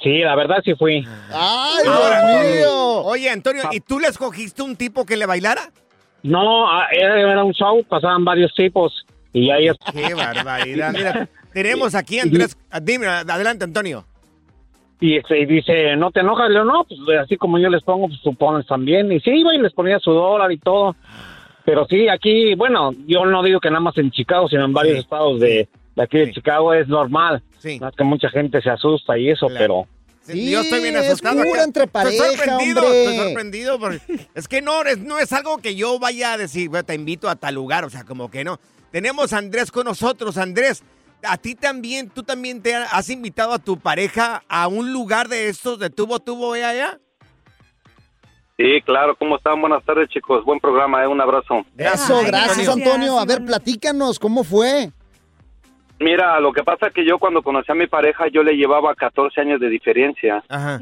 Sí, 0.01 0.19
la 0.19 0.35
verdad 0.35 0.57
sí 0.63 0.75
fui. 0.75 1.05
¡Ay, 1.31 1.87
Ahora, 1.87 2.27
Dios 2.27 2.55
mío! 2.55 3.01
Oye, 3.05 3.29
Antonio, 3.29 3.63
¿y 3.71 3.79
tú 3.79 3.99
le 3.99 4.07
escogiste 4.07 4.61
un 4.61 4.75
tipo 4.75 5.05
que 5.05 5.17
le 5.17 5.25
bailara? 5.25 5.71
No, 6.21 6.69
ah, 6.69 6.87
era 6.91 7.43
un 7.43 7.53
show, 7.53 7.83
pasaban 7.83 8.25
varios 8.25 8.53
tipos. 8.53 9.05
Y 9.35 9.51
ahí 9.51 9.67
es... 9.67 9.75
Qué 9.93 10.13
barbaridad. 10.13 10.93
Mira, 10.93 11.27
tenemos 11.53 11.93
aquí 11.93 12.19
a 12.19 12.23
Andrés. 12.23 12.57
Dime, 12.81 13.05
adelante, 13.07 13.65
Antonio. 13.65 14.05
Y 15.01 15.17
este, 15.17 15.39
y 15.41 15.45
dice, 15.45 15.97
¿no 15.97 16.09
te 16.11 16.21
enojas? 16.21 16.47
Le 16.47 16.53
digo, 16.61 16.63
no, 16.71 16.85
pues 16.85 17.19
así 17.19 17.35
como 17.35 17.59
yo 17.59 17.67
les 17.69 17.83
pongo, 17.83 18.07
pues 18.07 18.21
tú 18.21 18.33
pones 18.33 18.65
también. 18.65 19.11
Y 19.11 19.19
sí, 19.19 19.31
iba 19.31 19.53
y 19.53 19.57
les 19.57 19.73
ponía 19.73 19.99
su 19.99 20.11
dólar 20.11 20.53
y 20.53 20.57
todo. 20.57 20.95
Pero 21.65 21.85
sí, 21.89 22.07
aquí, 22.07 22.55
bueno, 22.55 22.93
yo 23.05 23.25
no 23.25 23.43
digo 23.43 23.59
que 23.59 23.69
nada 23.69 23.81
más 23.81 23.97
en 23.97 24.09
Chicago, 24.11 24.47
sino 24.47 24.63
en 24.63 24.71
varios 24.71 24.99
estados 24.99 25.37
de, 25.41 25.67
de 25.95 26.01
aquí 26.03 26.17
de 26.17 26.31
Chicago 26.31 26.73
es 26.73 26.87
normal. 26.87 27.43
Sí. 27.59 27.77
Más 27.81 27.93
que 27.93 28.05
mucha 28.05 28.29
gente 28.29 28.61
se 28.61 28.69
asusta 28.69 29.17
y 29.17 29.29
eso, 29.31 29.47
pero... 29.49 29.85
Sí, 30.21 30.49
yo 30.49 30.61
estoy 30.61 30.81
bien 30.81 30.95
es 30.95 31.07
asustado. 31.07 31.35
cura 31.35 31.49
acá. 31.51 31.63
entre 31.65 31.83
Estoy 31.83 31.91
pareja, 32.03 32.25
sorprendido, 32.25 32.81
hombre. 32.81 33.03
estoy 33.03 33.17
sorprendido. 33.17 33.79
porque 33.79 33.99
es 34.33 34.47
que 34.47 34.61
no 34.63 34.81
es, 34.83 34.97
no 34.97 35.19
es 35.19 35.31
algo 35.33 35.57
que 35.59 35.75
yo 35.75 35.99
vaya 35.99 36.33
a 36.33 36.37
decir, 36.37 36.69
"Bueno, 36.69 36.83
te 36.83 36.95
invito 36.95 37.29
a 37.29 37.35
tal 37.35 37.53
lugar, 37.53 37.83
o 37.85 37.91
sea, 37.91 38.05
como 38.05 38.31
que 38.31 38.43
no. 38.43 38.59
Tenemos 38.95 39.33
a 39.33 39.39
Andrés 39.39 39.71
con 39.71 39.83
nosotros. 39.83 40.37
Andrés, 40.37 40.81
a 41.21 41.35
ti 41.35 41.53
también, 41.53 42.09
tú 42.09 42.23
también 42.23 42.63
te 42.63 42.73
has 42.73 43.09
invitado 43.09 43.51
a 43.51 43.59
tu 43.59 43.77
pareja 43.77 44.41
a 44.47 44.69
un 44.69 44.93
lugar 44.93 45.27
de 45.27 45.49
estos 45.49 45.79
de 45.79 45.89
tubo, 45.89 46.19
tubo, 46.19 46.55
ea, 46.55 46.73
ea. 46.73 46.97
Sí, 48.55 48.79
claro, 48.85 49.17
¿cómo 49.17 49.35
están? 49.35 49.59
Buenas 49.59 49.83
tardes, 49.83 50.07
chicos. 50.07 50.45
Buen 50.45 50.61
programa, 50.61 51.03
¿eh? 51.03 51.07
un 51.07 51.19
abrazo. 51.19 51.65
Eso, 51.77 52.21
gracias, 52.25 52.69
Antonio. 52.69 53.19
A 53.19 53.25
ver, 53.25 53.43
platícanos, 53.43 54.17
¿cómo 54.17 54.45
fue? 54.45 54.91
Mira, 55.99 56.39
lo 56.39 56.53
que 56.53 56.63
pasa 56.63 56.87
es 56.87 56.93
que 56.93 57.05
yo 57.05 57.19
cuando 57.19 57.41
conocí 57.41 57.69
a 57.73 57.75
mi 57.75 57.87
pareja, 57.87 58.29
yo 58.29 58.43
le 58.43 58.53
llevaba 58.53 58.95
14 58.95 59.41
años 59.41 59.59
de 59.59 59.67
diferencia. 59.67 60.41
Ajá. 60.47 60.79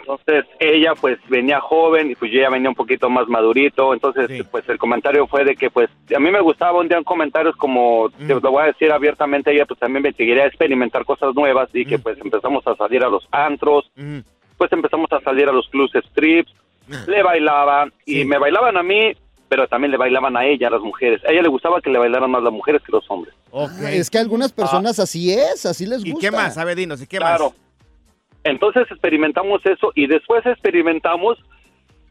Entonces, 0.00 0.44
ella 0.58 0.94
pues 1.00 1.18
venía 1.28 1.60
joven 1.60 2.10
y 2.10 2.14
pues 2.14 2.30
yo 2.32 2.40
ya 2.40 2.50
venía 2.50 2.68
un 2.68 2.74
poquito 2.74 3.08
más 3.10 3.28
madurito. 3.28 3.92
Entonces, 3.94 4.28
pues 4.50 4.68
el 4.68 4.78
comentario 4.78 5.26
fue 5.26 5.44
de 5.44 5.54
que 5.56 5.70
pues 5.70 5.88
a 6.14 6.18
mí 6.18 6.30
me 6.30 6.40
gustaba 6.40 6.80
un 6.80 6.88
día 6.88 6.98
en 6.98 7.04
comentarios 7.04 7.56
como, 7.56 8.10
te 8.10 8.26
lo 8.34 8.40
voy 8.50 8.62
a 8.62 8.66
decir 8.66 8.90
abiertamente, 8.92 9.52
ella 9.52 9.66
pues 9.66 9.78
también 9.80 10.02
me 10.02 10.12
quería 10.12 10.46
experimentar 10.46 11.04
cosas 11.04 11.34
nuevas 11.34 11.68
y 11.72 11.84
que 11.84 11.98
pues 11.98 12.18
empezamos 12.18 12.66
a 12.66 12.74
salir 12.76 13.02
a 13.04 13.08
los 13.08 13.26
antros, 13.30 13.90
pues 14.56 14.72
empezamos 14.72 15.10
a 15.12 15.20
salir 15.20 15.48
a 15.48 15.52
los 15.52 15.68
clubs 15.68 15.92
strips, 16.10 16.52
le 17.06 17.22
bailaban 17.22 17.92
y 18.06 18.24
me 18.24 18.38
bailaban 18.38 18.76
a 18.76 18.82
mí, 18.82 19.12
pero 19.48 19.66
también 19.68 19.90
le 19.90 19.96
bailaban 19.96 20.36
a 20.36 20.44
ella, 20.46 20.68
a 20.68 20.70
las 20.70 20.80
mujeres. 20.82 21.22
A 21.24 21.30
ella 21.32 21.42
le 21.42 21.48
gustaba 21.48 21.80
que 21.80 21.90
le 21.90 21.98
bailaran 21.98 22.30
más 22.30 22.42
las 22.42 22.52
mujeres 22.52 22.82
que 22.82 22.92
los 22.92 23.04
hombres. 23.10 23.34
Ah, 23.52 23.66
Es 23.90 24.10
que 24.10 24.18
algunas 24.18 24.52
personas 24.52 24.98
así 24.98 25.32
es, 25.32 25.64
así 25.64 25.86
les 25.86 26.04
gusta. 26.04 26.18
¿Y 26.18 26.20
qué 26.20 26.30
más? 26.30 26.58
A 26.58 26.64
ver, 26.64 26.76
dinos, 26.76 27.00
¿y 27.00 27.06
qué 27.06 27.16
Claro. 27.18 27.50
más? 27.50 27.67
Entonces 28.48 28.86
experimentamos 28.90 29.64
eso 29.66 29.92
y 29.94 30.06
después 30.06 30.44
experimentamos 30.46 31.38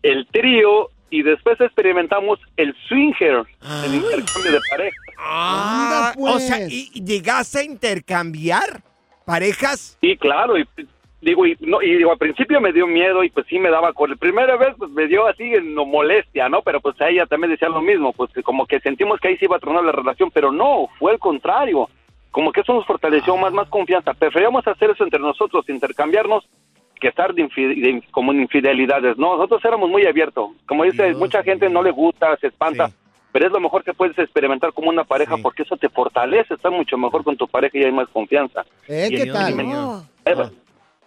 el 0.04 0.28
trío 0.28 0.90
y 1.10 1.24
después 1.24 1.60
experimentamos 1.62 2.40
el 2.58 2.76
swinger, 2.88 3.44
el 3.86 3.96
intercambio 3.96 4.52
de 4.52 4.60
pareja. 4.70 4.98
Ah, 5.18 6.12
pues. 6.16 6.36
o 6.36 6.40
sea, 6.40 6.68
¿y 6.68 6.90
y 6.94 7.04
llegaste 7.04 7.60
a 7.60 7.64
intercambiar 7.64 8.82
parejas? 9.26 9.98
Sí, 10.02 10.16
claro, 10.18 10.58
y 10.58 10.66
digo, 11.22 11.46
y, 11.46 11.58
no, 11.62 11.82
y 11.82 11.96
digo, 11.96 12.12
al 12.12 12.18
principio 12.18 12.62
me 12.62 12.72
dio 12.72 12.88
miedo 12.88 13.24
y 13.24 13.30
pues 13.30 13.46
sí 13.50 13.58
me 13.58 13.70
daba 13.70 13.94
con 13.94 14.10
la 14.10 14.16
primera 14.16 14.56
vez 14.58 14.76
pues 14.78 14.92
me 14.92 15.08
dio 15.08 15.28
así 15.28 15.52
no 15.64 15.86
molestia, 15.86 16.50
¿no? 16.50 16.62
Pero 16.62 16.82
pues 16.82 17.00
a 17.02 17.10
ella 17.10 17.26
también 17.26 17.52
decía 17.52 17.70
lo 17.70 17.82
mismo, 17.82 18.14
pues 18.14 18.32
que 18.32 18.44
como 18.44 18.66
que 18.66 18.80
sentimos 18.80 19.20
que 19.20 19.30
ahí 19.30 19.38
se 19.38 19.46
iba 19.46 19.58
a 19.58 19.62
tronar 19.62 19.84
la 19.84 19.92
relación, 19.92 20.30
pero 20.32 20.52
no, 20.52 20.88
fue 21.00 21.14
el 21.14 21.20
contrario. 21.20 21.90
Como 22.32 22.52
que 22.52 22.62
eso 22.62 22.74
nos 22.74 22.86
fortaleció 22.86 23.36
más, 23.38 23.52
más 23.54 23.68
confianza. 23.70 24.14
Preferíamos 24.14 24.66
hacer 24.68 24.92
eso 24.92 25.04
entre 25.04 25.20
nosotros, 25.20 25.68
intercambiarnos, 25.70 26.46
que 27.00 27.08
estar 27.10 27.34
de, 27.34 27.44
infi- 27.44 27.82
de- 27.82 28.04
como 28.12 28.32
en 28.32 28.42
infidelidades. 28.42 29.18
No, 29.18 29.36
nosotros 29.36 29.64
éramos 29.66 29.90
muy 29.90 30.06
abiertos. 30.06 30.50
Como 30.68 30.84
dice, 30.84 31.14
mucha 31.14 31.44
gente 31.44 31.70
no 31.70 31.82
le 31.84 31.92
gusta, 31.92 32.36
se 32.38 32.48
espanta, 32.48 32.92
pero 33.32 33.46
es 33.48 33.52
lo 33.52 33.60
mejor 33.60 33.84
que 33.84 33.94
puedes 33.94 34.18
experimentar 34.18 34.74
como 34.74 34.90
una 34.90 35.04
pareja 35.04 35.38
porque 35.38 35.64
eso 35.64 35.78
te 35.78 35.90
fortalece, 35.90 36.54
estás 36.56 36.72
mucho 36.72 36.98
mejor 36.98 37.24
con 37.24 37.38
tu 37.38 37.48
pareja 37.48 37.78
y 37.78 37.84
hay 37.84 37.92
más 37.92 38.08
confianza. 38.10 38.66
¿Eh? 38.88 39.08
¿Qué 39.12 39.22
el- 39.24 39.32
tal? 39.32 39.60
Eh, 40.26 40.34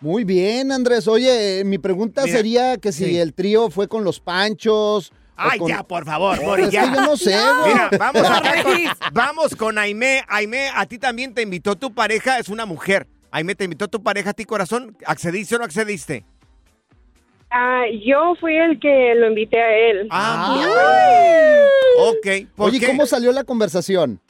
Muy 0.00 0.24
bien, 0.24 0.72
Andrés. 0.72 1.06
Oye, 1.08 1.62
mi 1.64 1.78
pregunta 1.78 2.22
Mira, 2.24 2.36
sería 2.36 2.76
que 2.78 2.92
si 2.92 3.04
sí. 3.06 3.18
el 3.18 3.34
trío 3.34 3.68
fue 3.68 3.86
con 3.88 4.02
los 4.04 4.18
panchos. 4.20 5.12
Ay, 5.42 5.58
con- 5.58 5.68
ya, 5.68 5.82
por 5.82 6.04
favor, 6.04 6.40
Mori, 6.42 6.64
es 6.64 6.70
ya. 6.70 6.84
yo 6.92 7.00
no 7.00 7.16
sé, 7.16 7.30
güey. 7.60 7.72
Mira, 7.72 7.90
vamos, 7.98 8.22
acá 8.28 8.62
con, 8.62 8.76
vamos 9.12 9.56
con 9.56 9.78
Aime. 9.78 10.22
Aime, 10.28 10.68
a 10.74 10.86
ti 10.86 10.98
también 10.98 11.32
te 11.34 11.42
invitó 11.42 11.76
tu 11.76 11.92
pareja, 11.94 12.38
es 12.38 12.48
una 12.48 12.66
mujer. 12.66 13.06
Aime, 13.30 13.54
te 13.54 13.64
invitó 13.64 13.88
tu 13.88 14.02
pareja 14.02 14.30
a 14.30 14.32
ti, 14.34 14.44
corazón. 14.44 14.96
¿Accediste 15.06 15.54
o 15.54 15.58
no 15.58 15.64
accediste? 15.64 16.24
Ah, 17.50 17.82
yo 18.04 18.34
fui 18.40 18.56
el 18.56 18.78
que 18.78 19.12
lo 19.16 19.28
invité 19.28 19.60
a 19.60 19.76
él. 19.76 20.08
Ok. 21.98 22.48
¿por 22.54 22.68
Oye, 22.68 22.80
qué? 22.80 22.86
¿cómo 22.86 23.06
salió 23.06 23.32
la 23.32 23.44
conversación? 23.44 24.20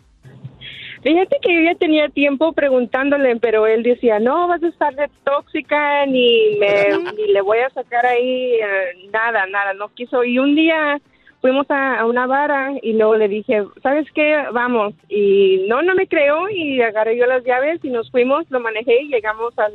Fíjate 1.02 1.38
que 1.40 1.54
yo 1.54 1.60
ya 1.62 1.74
tenía 1.76 2.08
tiempo 2.10 2.52
preguntándole, 2.52 3.36
pero 3.36 3.66
él 3.66 3.82
decía, 3.82 4.18
no, 4.18 4.48
vas 4.48 4.62
a 4.62 4.68
estar 4.68 4.94
de 4.94 5.08
tóxica, 5.24 6.04
ni, 6.06 6.56
me, 6.58 6.88
ni 7.16 7.32
le 7.32 7.40
voy 7.40 7.58
a 7.58 7.70
sacar 7.70 8.04
ahí 8.04 8.52
eh, 8.54 9.08
nada, 9.10 9.46
nada, 9.46 9.72
no 9.72 9.88
quiso. 9.94 10.24
Y 10.24 10.38
un 10.38 10.54
día 10.54 11.00
fuimos 11.40 11.70
a, 11.70 12.00
a 12.00 12.06
una 12.06 12.26
vara 12.26 12.72
y 12.82 12.92
luego 12.92 13.16
le 13.16 13.28
dije, 13.28 13.64
¿sabes 13.82 14.06
qué? 14.14 14.44
Vamos. 14.52 14.92
Y 15.08 15.64
no, 15.68 15.80
no 15.80 15.94
me 15.94 16.06
creó 16.06 16.50
y 16.50 16.82
agarré 16.82 17.16
yo 17.16 17.24
las 17.24 17.44
llaves 17.44 17.82
y 17.82 17.88
nos 17.88 18.10
fuimos, 18.10 18.44
lo 18.50 18.60
manejé 18.60 19.02
y 19.02 19.08
llegamos 19.08 19.58
al, 19.58 19.72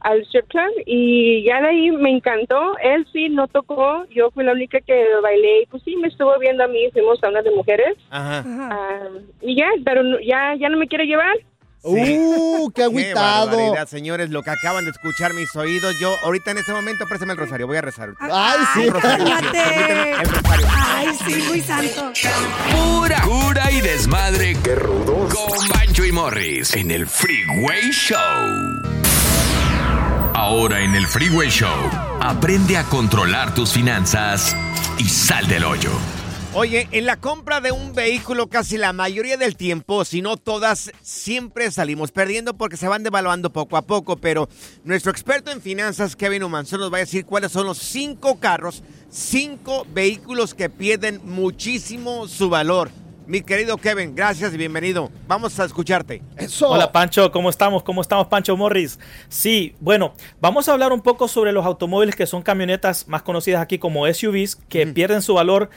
al 0.00 0.20
strip 0.22 0.46
club 0.48 0.70
y 0.86 1.44
ya 1.44 1.60
de 1.60 1.68
ahí 1.68 1.90
me 1.90 2.10
encantó. 2.10 2.76
Él 2.82 3.06
sí 3.12 3.28
no 3.28 3.48
tocó, 3.48 4.04
yo 4.10 4.30
fui 4.30 4.44
la 4.44 4.52
única 4.52 4.78
que 4.80 5.04
bailé 5.22 5.62
y 5.62 5.66
pues 5.66 5.82
sí 5.84 5.96
me 5.96 6.08
estuvo 6.08 6.38
viendo 6.38 6.64
a 6.64 6.68
mí, 6.68 6.88
fuimos 6.92 7.22
a 7.22 7.28
una 7.28 7.42
de 7.42 7.50
mujeres. 7.50 7.96
Ajá. 8.10 8.44
Ah, 8.46 9.08
y 9.40 9.56
ya, 9.56 9.66
pero 9.84 10.02
no- 10.02 10.20
ya, 10.20 10.54
ya 10.58 10.68
no 10.68 10.76
me 10.78 10.86
quiere 10.88 11.04
llevar. 11.06 11.34
Uh, 11.88 12.68
qué 12.74 12.82
agüitado. 12.82 13.46
barbaridad, 13.56 13.86
señores, 13.86 14.30
lo 14.30 14.42
que 14.42 14.50
acaban 14.50 14.84
de 14.84 14.90
escuchar 14.90 15.32
mis 15.34 15.54
oídos. 15.54 15.94
Yo, 16.00 16.12
ahorita 16.24 16.50
en 16.50 16.58
este 16.58 16.72
momento, 16.72 17.04
préstame 17.06 17.32
el 17.34 17.38
rosario, 17.38 17.66
voy 17.68 17.76
a 17.76 17.82
rezar. 17.82 18.10
Ay, 18.18 18.58
sí. 18.74 18.90
Rosario, 18.90 19.26
sí, 19.26 19.58
el 20.20 20.28
rosario. 20.28 20.66
Ay, 20.74 21.08
sí, 21.26 21.44
muy 21.48 21.60
santo. 21.60 22.12
Pura 22.72 23.20
cura 23.22 23.70
y 23.70 23.80
desmadre. 23.82 24.56
Qué 24.64 24.74
rudos. 24.74 25.32
Con 25.32 25.68
Bancho 25.68 26.04
y 26.04 26.10
Morris 26.10 26.74
en 26.74 26.90
el 26.90 27.06
Freeway 27.06 27.90
Show. 27.92 28.95
Ahora 30.48 30.80
en 30.80 30.94
el 30.94 31.08
Freeway 31.08 31.48
Show, 31.50 31.76
aprende 32.20 32.76
a 32.76 32.84
controlar 32.84 33.52
tus 33.52 33.72
finanzas 33.72 34.54
y 34.96 35.02
sal 35.08 35.48
del 35.48 35.64
hoyo. 35.64 35.90
Oye, 36.54 36.86
en 36.92 37.04
la 37.04 37.16
compra 37.16 37.60
de 37.60 37.72
un 37.72 37.92
vehículo 37.94 38.46
casi 38.46 38.76
la 38.76 38.92
mayoría 38.92 39.36
del 39.36 39.56
tiempo, 39.56 40.04
si 40.04 40.22
no 40.22 40.36
todas, 40.36 40.92
siempre 41.02 41.72
salimos 41.72 42.12
perdiendo 42.12 42.54
porque 42.54 42.76
se 42.76 42.86
van 42.86 43.02
devaluando 43.02 43.50
poco 43.50 43.76
a 43.76 43.82
poco, 43.82 44.18
pero 44.18 44.48
nuestro 44.84 45.10
experto 45.10 45.50
en 45.50 45.60
finanzas, 45.60 46.14
Kevin 46.14 46.44
Humanson, 46.44 46.78
nos 46.78 46.92
va 46.92 46.98
a 46.98 47.00
decir 47.00 47.24
cuáles 47.24 47.50
son 47.50 47.66
los 47.66 47.78
cinco 47.78 48.38
carros, 48.38 48.84
cinco 49.10 49.84
vehículos 49.92 50.54
que 50.54 50.70
pierden 50.70 51.22
muchísimo 51.24 52.28
su 52.28 52.48
valor. 52.48 52.92
Mi 53.26 53.40
querido 53.40 53.76
Kevin, 53.76 54.14
gracias 54.14 54.54
y 54.54 54.56
bienvenido. 54.56 55.10
Vamos 55.26 55.58
a 55.58 55.64
escucharte. 55.64 56.22
Eso. 56.36 56.68
Hola 56.68 56.92
Pancho, 56.92 57.32
¿cómo 57.32 57.50
estamos? 57.50 57.82
¿Cómo 57.82 58.00
estamos 58.00 58.28
Pancho 58.28 58.56
Morris? 58.56 59.00
Sí, 59.28 59.74
bueno, 59.80 60.14
vamos 60.40 60.68
a 60.68 60.72
hablar 60.72 60.92
un 60.92 61.00
poco 61.00 61.26
sobre 61.26 61.50
los 61.50 61.66
automóviles 61.66 62.14
que 62.14 62.24
son 62.24 62.42
camionetas 62.42 63.08
más 63.08 63.22
conocidas 63.22 63.60
aquí 63.60 63.78
como 63.78 64.06
SUVs 64.06 64.54
que 64.68 64.86
pierden 64.86 65.22
su 65.22 65.34
valor 65.34 65.70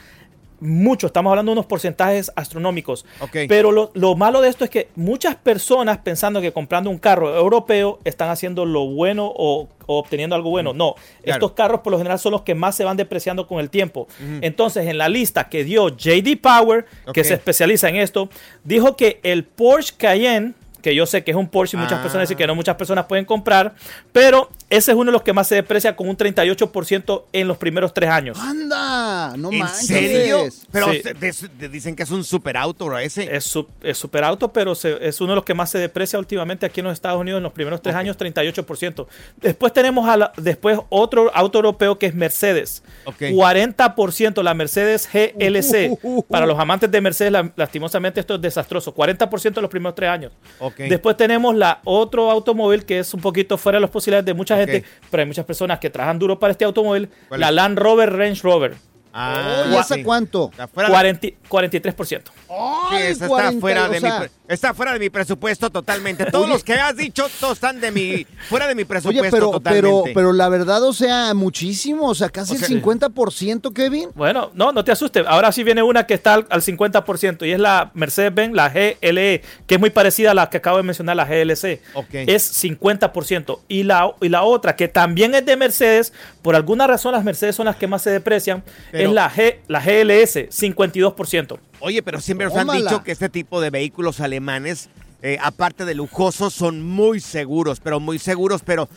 mucho, 0.60 1.06
estamos 1.06 1.30
hablando 1.30 1.50
de 1.50 1.54
unos 1.54 1.66
porcentajes 1.66 2.30
astronómicos. 2.36 3.04
Pero 3.48 3.72
lo, 3.72 3.90
lo 3.94 4.14
malo 4.14 4.40
de 4.40 4.48
esto 4.48 4.64
es 4.64 4.70
que 4.70 4.88
muchas 4.96 5.34
personas 5.36 5.98
pensando 5.98 6.40
que 6.40 6.52
comprando 6.52 6.90
un 6.90 6.98
carro 6.98 7.34
europeo 7.36 7.98
están 8.04 8.30
haciendo 8.30 8.64
lo 8.66 8.86
bueno 8.86 9.26
o, 9.34 9.68
o 9.86 9.98
obteniendo 9.98 10.36
algo 10.36 10.50
bueno. 10.50 10.72
No, 10.72 10.94
Claro. 11.22 11.36
estos 11.36 11.52
carros 11.52 11.80
por 11.80 11.90
lo 11.92 11.98
general 11.98 12.18
son 12.18 12.32
los 12.32 12.42
que 12.42 12.54
más 12.54 12.76
se 12.76 12.84
van 12.84 12.96
depreciando 12.96 13.46
con 13.46 13.58
el 13.60 13.70
tiempo. 13.70 14.06
Entonces, 14.40 14.86
en 14.86 14.98
la 14.98 15.08
lista 15.08 15.48
que 15.48 15.64
dio 15.64 15.88
JD 15.88 16.36
Power, 16.40 16.86
que 17.12 17.24
se 17.24 17.34
especializa 17.34 17.88
en 17.88 17.96
esto, 17.96 18.28
dijo 18.64 18.96
que 18.96 19.20
el 19.22 19.44
Porsche 19.44 19.94
Cayenne 19.96 20.54
que 20.82 20.94
yo 20.94 21.04
sé 21.04 21.22
que 21.22 21.30
es 21.30 21.36
un 21.36 21.46
Porsche 21.46 21.76
y 21.76 21.80
muchas 21.80 21.98
Ah. 21.98 22.02
personas 22.02 22.26
dicen 22.26 22.38
que 22.38 22.46
no 22.46 22.54
muchas 22.54 22.74
personas 22.76 23.04
pueden 23.04 23.26
comprar, 23.26 23.74
pero 24.12 24.48
ese 24.70 24.92
es 24.92 24.96
uno 24.96 25.06
de 25.10 25.12
los 25.12 25.22
que 25.22 25.32
más 25.32 25.48
se 25.48 25.56
deprecia 25.56 25.94
con 25.96 26.08
un 26.08 26.16
38% 26.16 27.24
en 27.32 27.48
los 27.48 27.58
primeros 27.58 27.92
tres 27.92 28.08
años. 28.08 28.38
Anda, 28.38 29.36
no 29.36 29.50
¿En 29.52 29.58
manches. 29.58 29.86
serio? 29.86 30.44
Pero 30.72 30.92
Sí. 30.92 31.02
se- 31.02 31.14
de- 31.14 31.48
de- 31.58 31.68
dicen 31.68 31.94
que 31.96 32.04
es 32.04 32.10
un 32.10 32.24
superauto, 32.24 32.88
¿no? 32.88 32.98
ese. 32.98 33.34
Es, 33.34 33.44
su- 33.44 33.66
es 33.82 33.98
super 33.98 34.24
auto, 34.24 34.52
pero 34.52 34.74
se- 34.74 35.06
es 35.06 35.20
uno 35.20 35.32
de 35.32 35.36
los 35.36 35.44
que 35.44 35.54
más 35.54 35.70
se 35.70 35.78
deprecia 35.78 36.18
últimamente 36.18 36.64
aquí 36.66 36.80
en 36.80 36.84
los 36.84 36.92
Estados 36.94 37.20
Unidos 37.20 37.38
en 37.38 37.42
los 37.42 37.52
primeros 37.52 37.82
tres 37.82 37.94
años, 37.96 38.16
38%. 38.16 39.08
Después 39.40 39.72
tenemos 39.72 40.08
a 40.08 40.16
la- 40.16 40.32
después 40.36 40.78
otro 40.88 41.30
auto 41.34 41.58
europeo 41.58 41.98
que 41.98 42.06
es 42.06 42.14
Mercedes. 42.14 42.82
Ok. 43.06 43.22
40% 43.32 44.42
la 44.42 44.54
Mercedes 44.54 45.08
GLC. 45.12 45.98
Para 46.28 46.46
los 46.46 46.58
amantes 46.58 46.90
de 46.90 47.00
Mercedes, 47.00 47.32
la- 47.32 47.50
lastimosamente 47.56 48.20
esto 48.20 48.36
es 48.36 48.40
desastroso. 48.40 48.94
40% 48.94 49.58
en 49.60 49.62
los 49.62 49.70
primeros 49.70 49.94
tres 49.94 50.10
años. 50.10 50.32
Ok. 50.58 50.76
Después 50.88 51.16
tenemos 51.16 51.54
la 51.56 51.80
otro 51.84 52.30
automóvil 52.30 52.84
que 52.84 53.00
es 53.00 53.12
un 53.14 53.20
poquito 53.20 53.58
fuera 53.58 53.76
de 53.76 53.80
las 53.80 53.90
posibilidades 53.90 54.26
de 54.26 54.34
mucha 54.34 54.56
gente, 54.66 54.84
pero 55.10 55.20
hay 55.22 55.26
muchas 55.26 55.44
personas 55.44 55.78
que 55.78 55.90
trabajan 55.90 56.18
duro 56.18 56.38
para 56.38 56.52
este 56.52 56.64
automóvil, 56.64 57.08
¿Cuál 57.28 57.40
la 57.40 57.48
es? 57.48 57.54
Land 57.54 57.78
Rover 57.78 58.12
Range 58.12 58.40
Rover. 58.42 58.74
Ah, 59.12 59.64
¿y 59.70 59.74
esa 59.76 59.96
sí. 59.96 60.02
cuánto? 60.04 60.50
Está 60.52 60.68
fuera 60.68 60.88
de- 60.88 60.92
40 60.94 61.28
43%. 61.48 62.22
Sí, 62.30 62.54
Ay, 62.92 63.02
esa 63.08 63.26
40, 63.26 63.48
está 63.48 63.60
fuera 63.60 63.84
o 63.86 63.88
de 63.90 64.00
sea- 64.00 64.20
mi 64.20 64.26
está 64.50 64.74
fuera 64.74 64.92
de 64.92 64.98
mi 64.98 65.10
presupuesto 65.10 65.70
totalmente. 65.70 66.26
Todos 66.26 66.44
Oye. 66.44 66.54
los 66.54 66.64
que 66.64 66.74
has 66.74 66.96
dicho 66.96 67.26
todos 67.40 67.54
están 67.54 67.80
de 67.80 67.90
mi 67.90 68.26
fuera 68.48 68.66
de 68.66 68.74
mi 68.74 68.84
presupuesto 68.84 69.20
Oye, 69.22 69.30
pero, 69.30 69.50
pero, 69.50 69.58
totalmente. 69.58 70.12
pero 70.14 70.32
la 70.32 70.48
verdad, 70.48 70.82
o 70.82 70.92
sea, 70.92 71.32
muchísimo, 71.34 72.08
o 72.08 72.14
sea, 72.14 72.28
casi 72.28 72.54
O 72.54 72.58
sea- 72.58 72.68
el 72.68 72.82
50%, 72.82 73.72
Kevin. 73.72 74.10
Bueno, 74.14 74.50
no, 74.54 74.72
no 74.72 74.84
te 74.84 74.92
asustes. 74.92 75.24
Ahora 75.26 75.52
sí 75.52 75.62
viene 75.64 75.82
una 75.82 76.06
que 76.06 76.14
está 76.14 76.34
al, 76.34 76.46
al 76.50 76.62
50% 76.62 77.46
y 77.46 77.52
es 77.52 77.58
la 77.60 77.90
Mercedes-Benz, 77.94 78.54
la 78.54 78.68
GLE, 78.68 79.42
que 79.66 79.74
es 79.76 79.80
muy 79.80 79.90
parecida 79.90 80.32
a 80.32 80.34
la 80.34 80.50
que 80.50 80.56
acabo 80.58 80.76
de 80.78 80.82
mencionar, 80.82 81.16
la 81.16 81.24
GLC. 81.24 81.80
Ok. 81.94 82.08
Es 82.12 82.50
50%. 82.64 83.60
Y 83.68 83.84
la, 83.84 84.12
y 84.20 84.28
la 84.28 84.42
otra, 84.42 84.76
que 84.76 84.88
también 84.88 85.34
es 85.34 85.46
de 85.46 85.56
Mercedes, 85.56 86.12
por 86.42 86.54
alguna 86.56 86.86
razón 86.86 87.12
las 87.12 87.24
Mercedes 87.24 87.56
son 87.56 87.66
las 87.66 87.76
que 87.76 87.86
más 87.86 88.02
se 88.02 88.10
deprecian, 88.10 88.62
Pero- 88.90 89.08
es 89.08 89.14
la, 89.14 89.30
G, 89.30 89.56
la 89.68 89.80
GLS, 89.80 90.48
52%. 90.50 91.58
Oye, 91.80 92.02
pero 92.02 92.20
siempre 92.20 92.46
nos 92.46 92.56
han 92.56 92.68
dicho 92.68 93.02
que 93.02 93.12
este 93.12 93.28
tipo 93.28 93.60
de 93.60 93.70
vehículos 93.70 94.20
alemanes, 94.20 94.88
eh, 95.22 95.38
aparte 95.40 95.84
de 95.84 95.94
lujosos, 95.94 96.52
son 96.54 96.82
muy 96.82 97.20
seguros, 97.20 97.80
pero 97.80 98.00
muy 98.00 98.18
seguros, 98.18 98.62
pero 98.64 98.88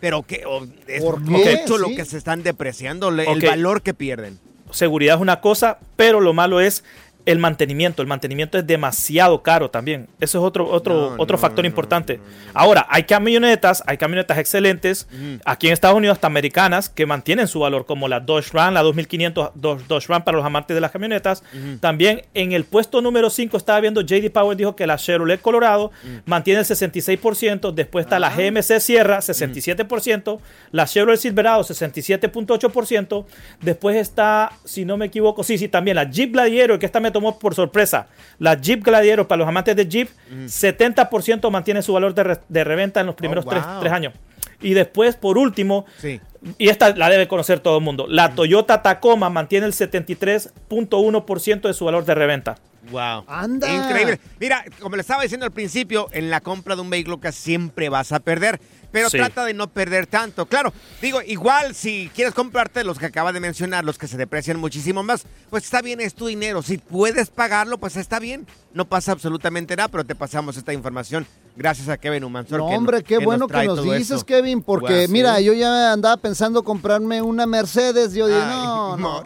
pero 0.00 0.22
que 0.22 0.44
oh, 0.46 0.66
es 0.86 1.02
¿Por 1.02 1.22
qué? 1.24 1.30
mucho 1.30 1.78
lo 1.78 1.88
Sí. 1.88 1.96
que 1.96 2.04
se 2.04 2.18
están 2.18 2.42
depreciando, 2.42 3.10
le- 3.10 3.26
Ok. 3.26 3.36
el 3.42 3.46
valor 3.48 3.80
que 3.82 3.94
pierden. 3.94 4.38
seguridad 4.70 5.14
es 5.16 5.22
una 5.22 5.40
cosa, 5.40 5.78
pero 5.96 6.20
lo 6.20 6.32
malo 6.34 6.60
es 6.60 6.82
el 7.26 7.38
mantenimiento. 7.38 8.02
El 8.02 8.08
mantenimiento 8.08 8.58
es 8.58 8.66
demasiado 8.66 9.42
caro 9.42 9.70
también. 9.70 10.08
Eso 10.20 10.38
es 10.38 10.44
otro, 10.44 10.68
otro, 10.68 11.14
otro 11.18 11.38
factor 11.38 11.64
importante. 11.64 12.20
Ahora, 12.52 12.86
hay 12.90 13.04
camionetas, 13.04 13.82
hay 13.86 13.96
camionetas 13.96 14.38
excelentes 14.38 15.08
aquí 15.44 15.68
en 15.68 15.72
Estados 15.72 15.96
Unidos, 15.96 16.16
hasta 16.16 16.26
americanas, 16.26 16.88
que 16.88 17.06
mantienen 17.06 17.48
su 17.48 17.60
valor, 17.60 17.86
como 17.86 18.08
la 18.08 18.20
Dodge 18.20 18.52
Ram, 18.52 18.74
la 18.74 18.82
2500 18.82 19.52
Dodge, 19.54 19.86
Dodge 19.88 20.08
Ram 20.08 20.24
para 20.24 20.36
los 20.36 20.46
amantes 20.46 20.74
de 20.74 20.80
las 20.80 20.90
camionetas. 20.90 21.42
También 21.80 22.22
en 22.34 22.52
el 22.52 22.64
puesto 22.64 23.00
número 23.00 23.30
5 23.30 23.56
estaba 23.56 23.80
viendo 23.80 24.02
JD 24.02 24.30
Power, 24.30 24.56
dijo 24.56 24.76
que 24.76 24.86
la 24.86 24.96
Chevrolet 24.96 25.40
Colorado 25.40 25.92
mantiene 26.26 26.60
el 26.60 26.66
66%. 26.66 27.72
Después 27.72 28.04
está 28.04 28.18
la 28.18 28.30
GMC 28.30 28.80
Sierra, 28.80 29.18
67%. 29.18 30.38
La 30.72 30.86
Chevrolet 30.86 31.18
Silverado, 31.18 31.62
67.8%. 31.62 33.24
Después 33.62 33.96
está, 33.96 34.52
si 34.64 34.84
no 34.84 34.96
me 34.96 35.06
equivoco, 35.06 35.42
sí, 35.42 35.56
sí, 35.56 35.68
también 35.68 35.96
la 35.96 36.04
Jeep 36.10 36.32
Gladiator, 36.32 36.78
que 36.78 36.86
esta 36.86 37.00
me 37.00 37.13
tomó 37.14 37.38
por 37.38 37.54
sorpresa. 37.54 38.08
La 38.38 38.60
Jeep 38.60 38.84
Gladiator, 38.84 39.26
para 39.26 39.38
los 39.38 39.48
amantes 39.48 39.74
de 39.74 39.86
Jeep, 39.88 40.08
70% 40.30 41.50
mantiene 41.50 41.80
su 41.80 41.94
valor 41.94 42.12
de, 42.14 42.22
re- 42.24 42.40
de 42.48 42.64
reventa 42.64 43.00
en 43.00 43.06
los 43.06 43.14
primeros 43.14 43.46
tres, 43.46 43.64
wow. 43.64 43.80
tres 43.80 43.92
años. 43.92 44.12
Y 44.60 44.74
después, 44.74 45.16
por 45.16 45.38
último, 45.38 45.86
Sí. 45.98 46.20
y 46.58 46.68
esta 46.68 46.94
la 46.96 47.08
debe 47.08 47.26
conocer 47.28 47.60
todo 47.60 47.78
el 47.78 47.84
mundo, 47.84 48.06
la 48.08 48.34
Toyota 48.34 48.82
Tacoma 48.82 49.30
mantiene 49.30 49.66
el 49.66 49.72
73.1% 49.72 51.60
de 51.68 51.74
su 51.74 51.84
valor 51.84 52.04
de 52.04 52.14
reventa. 52.14 52.56
Wow. 52.90 53.24
Anda. 53.26 53.72
Increíble. 53.72 54.20
Mira, 54.38 54.64
como 54.80 54.96
le 54.96 55.02
estaba 55.02 55.22
diciendo 55.22 55.46
al 55.46 55.52
principio, 55.52 56.08
en 56.12 56.30
la 56.30 56.40
compra 56.40 56.74
de 56.76 56.82
un 56.82 56.90
vehículo 56.90 57.18
casi 57.20 57.40
siempre 57.42 57.88
vas 57.88 58.12
a 58.12 58.20
perder. 58.20 58.60
Pero 58.92 59.10
Sí. 59.10 59.16
trata 59.16 59.44
de 59.44 59.54
no 59.54 59.66
perder 59.66 60.06
tanto. 60.06 60.46
Claro, 60.46 60.72
digo, 61.02 61.20
igual 61.26 61.74
si 61.74 62.12
quieres 62.14 62.32
comprarte 62.32 62.84
los 62.84 62.96
que 62.96 63.06
acaba 63.06 63.32
de 63.32 63.40
mencionar, 63.40 63.84
los 63.84 63.98
que 63.98 64.06
se 64.06 64.16
deprecian 64.16 64.60
muchísimo 64.60 65.02
más, 65.02 65.24
pues 65.50 65.64
está 65.64 65.82
bien, 65.82 66.00
es 66.00 66.14
tu 66.14 66.28
dinero. 66.28 66.62
Si 66.62 66.78
puedes 66.78 67.28
pagarlo, 67.28 67.78
pues 67.78 67.96
está 67.96 68.20
bien. 68.20 68.46
No 68.72 68.84
pasa 68.84 69.10
absolutamente 69.10 69.74
nada, 69.74 69.88
pero 69.88 70.04
te 70.04 70.14
pasamos 70.14 70.56
esta 70.56 70.72
información 70.72 71.26
gracias 71.56 71.88
a 71.88 71.96
Kevin 71.96 72.22
Humansor. 72.22 72.60
No, 72.60 72.68
que 72.68 72.76
hombre, 72.76 73.02
qué 73.02 73.18
que 73.18 73.24
bueno 73.24 73.48
que 73.48 73.64
nos 73.64 73.82
dices, 73.82 74.10
esto. 74.12 74.26
Kevin, 74.26 74.62
porque 74.62 75.06
sí. 75.06 75.12
mira, 75.12 75.40
yo 75.40 75.52
ya 75.54 75.92
andaba 75.92 76.16
pensando 76.16 76.62
comprarme 76.62 77.20
una 77.20 77.46
Mercedes. 77.46 78.14
Yo 78.14 78.28
dije, 78.28 78.40
Ay, 78.40 78.62
no, 78.64 78.96
no. 78.96 79.24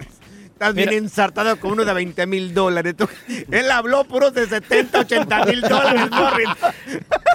Estás 0.59 0.75
bien 0.75 0.93
ensartado 0.93 1.57
con 1.61 1.71
uno 1.71 1.85
de 1.85 1.93
20 1.95 2.27
mil 2.27 2.53
dólares. 2.53 2.97
Tú- 2.97 3.09
Él 3.53 3.71
habló 3.71 4.03
puros 4.03 4.35
de 4.35 4.45
70, 4.49 5.01
80 5.01 5.45
mil 5.45 5.61
dólares, 5.61 6.11
Morris. 6.11 6.49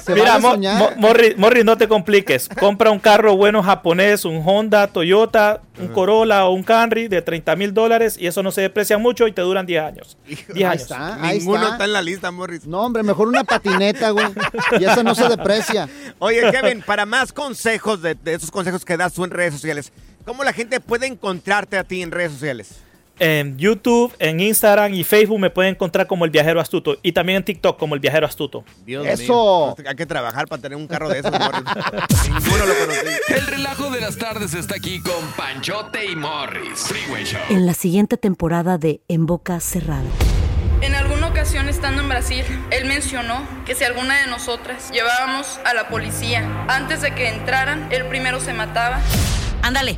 Mira, 0.09 0.39
Mo- 0.39 0.57
Mo- 0.57 0.89
Morris, 0.97 1.37
Morris, 1.37 1.63
no 1.63 1.77
te 1.77 1.87
compliques. 1.87 2.49
Compra 2.59 2.91
un 2.91 2.99
carro 2.99 3.37
bueno 3.37 3.63
japonés, 3.63 4.25
un 4.25 4.41
Honda, 4.45 4.87
Toyota, 4.87 5.61
un 5.79 5.87
Corolla 5.87 6.43
o 6.45 6.51
un 6.53 6.63
Camry 6.63 7.07
de 7.07 7.21
30 7.21 7.55
mil 7.55 7.73
dólares 7.73 8.17
y 8.19 8.27
eso 8.27 8.43
no 8.43 8.51
se 8.51 8.59
deprecia 8.59 8.97
mucho 8.97 9.25
y 9.25 9.31
te 9.31 9.41
duran 9.41 9.65
10 9.65 9.81
años. 9.83 10.17
10 10.27 10.49
Ahí 10.57 10.63
años. 10.63 10.81
está, 10.81 11.25
ahí 11.25 11.39
Ninguno 11.39 11.61
está. 11.61 11.71
está 11.75 11.85
en 11.85 11.93
la 11.93 12.01
lista, 12.01 12.29
Morris. 12.31 12.65
No, 12.65 12.81
hombre, 12.81 13.03
mejor 13.03 13.29
una 13.29 13.45
patineta, 13.45 14.09
güey. 14.09 14.25
Y 14.81 14.83
esa 14.83 15.01
no 15.01 15.15
se 15.15 15.29
deprecia. 15.29 15.87
Oye, 16.19 16.41
Kevin, 16.51 16.81
para 16.85 17.05
más 17.05 17.31
consejos 17.31 18.01
de, 18.01 18.15
de 18.15 18.33
esos 18.33 18.51
consejos 18.51 18.83
que 18.83 18.97
das 18.97 19.13
tú 19.13 19.23
en 19.23 19.31
redes 19.31 19.53
sociales, 19.53 19.93
¿cómo 20.25 20.43
la 20.43 20.51
gente 20.51 20.81
puede 20.81 21.07
encontrarte 21.07 21.77
a 21.77 21.85
ti 21.85 22.01
en 22.01 22.11
redes 22.11 22.33
sociales? 22.33 22.81
En 23.19 23.57
YouTube, 23.57 24.13
en 24.17 24.39
Instagram 24.39 24.93
y 24.93 25.03
Facebook 25.03 25.39
me 25.39 25.49
pueden 25.49 25.75
encontrar 25.75 26.07
como 26.07 26.25
el 26.25 26.31
viajero 26.31 26.59
astuto 26.59 26.97
y 27.03 27.11
también 27.11 27.37
en 27.37 27.43
TikTok 27.43 27.77
como 27.77 27.93
el 27.93 28.01
viajero 28.01 28.25
astuto. 28.25 28.63
Dios 28.85 29.05
mío. 29.05 29.75
Hay 29.87 29.95
que 29.95 30.05
trabajar 30.05 30.47
para 30.47 30.61
tener 30.61 30.77
un 30.77 30.87
carro 30.87 31.09
de 31.09 31.19
esos. 31.19 31.31
Ninguno 31.31 32.65
lo 32.65 32.73
conocí. 32.73 33.07
El 33.29 33.47
relajo 33.47 33.91
de 33.91 34.01
las 34.01 34.17
tardes 34.17 34.53
está 34.55 34.75
aquí 34.75 34.99
con 35.01 35.23
Panchote 35.37 36.05
y 36.05 36.15
Morris. 36.15 36.87
Freeway 36.87 37.23
Show. 37.23 37.39
En 37.49 37.65
la 37.65 37.73
siguiente 37.73 38.17
temporada 38.17 38.77
de 38.77 39.01
En 39.07 39.25
Boca 39.25 39.59
Cerrada. 39.59 40.03
En 40.81 40.95
alguna 40.95 41.27
ocasión 41.27 41.69
estando 41.69 42.01
en 42.01 42.09
Brasil, 42.09 42.43
él 42.71 42.85
mencionó 42.85 43.47
que 43.65 43.73
si 43.73 43.85
alguna 43.85 44.19
de 44.19 44.27
nosotras 44.27 44.91
llevábamos 44.91 45.59
a 45.63 45.73
la 45.73 45.87
policía 45.87 46.65
antes 46.67 47.01
de 47.01 47.15
que 47.15 47.29
entraran, 47.29 47.87
él 47.89 48.05
primero 48.07 48.41
se 48.41 48.53
mataba. 48.53 48.99
Ándale, 49.61 49.97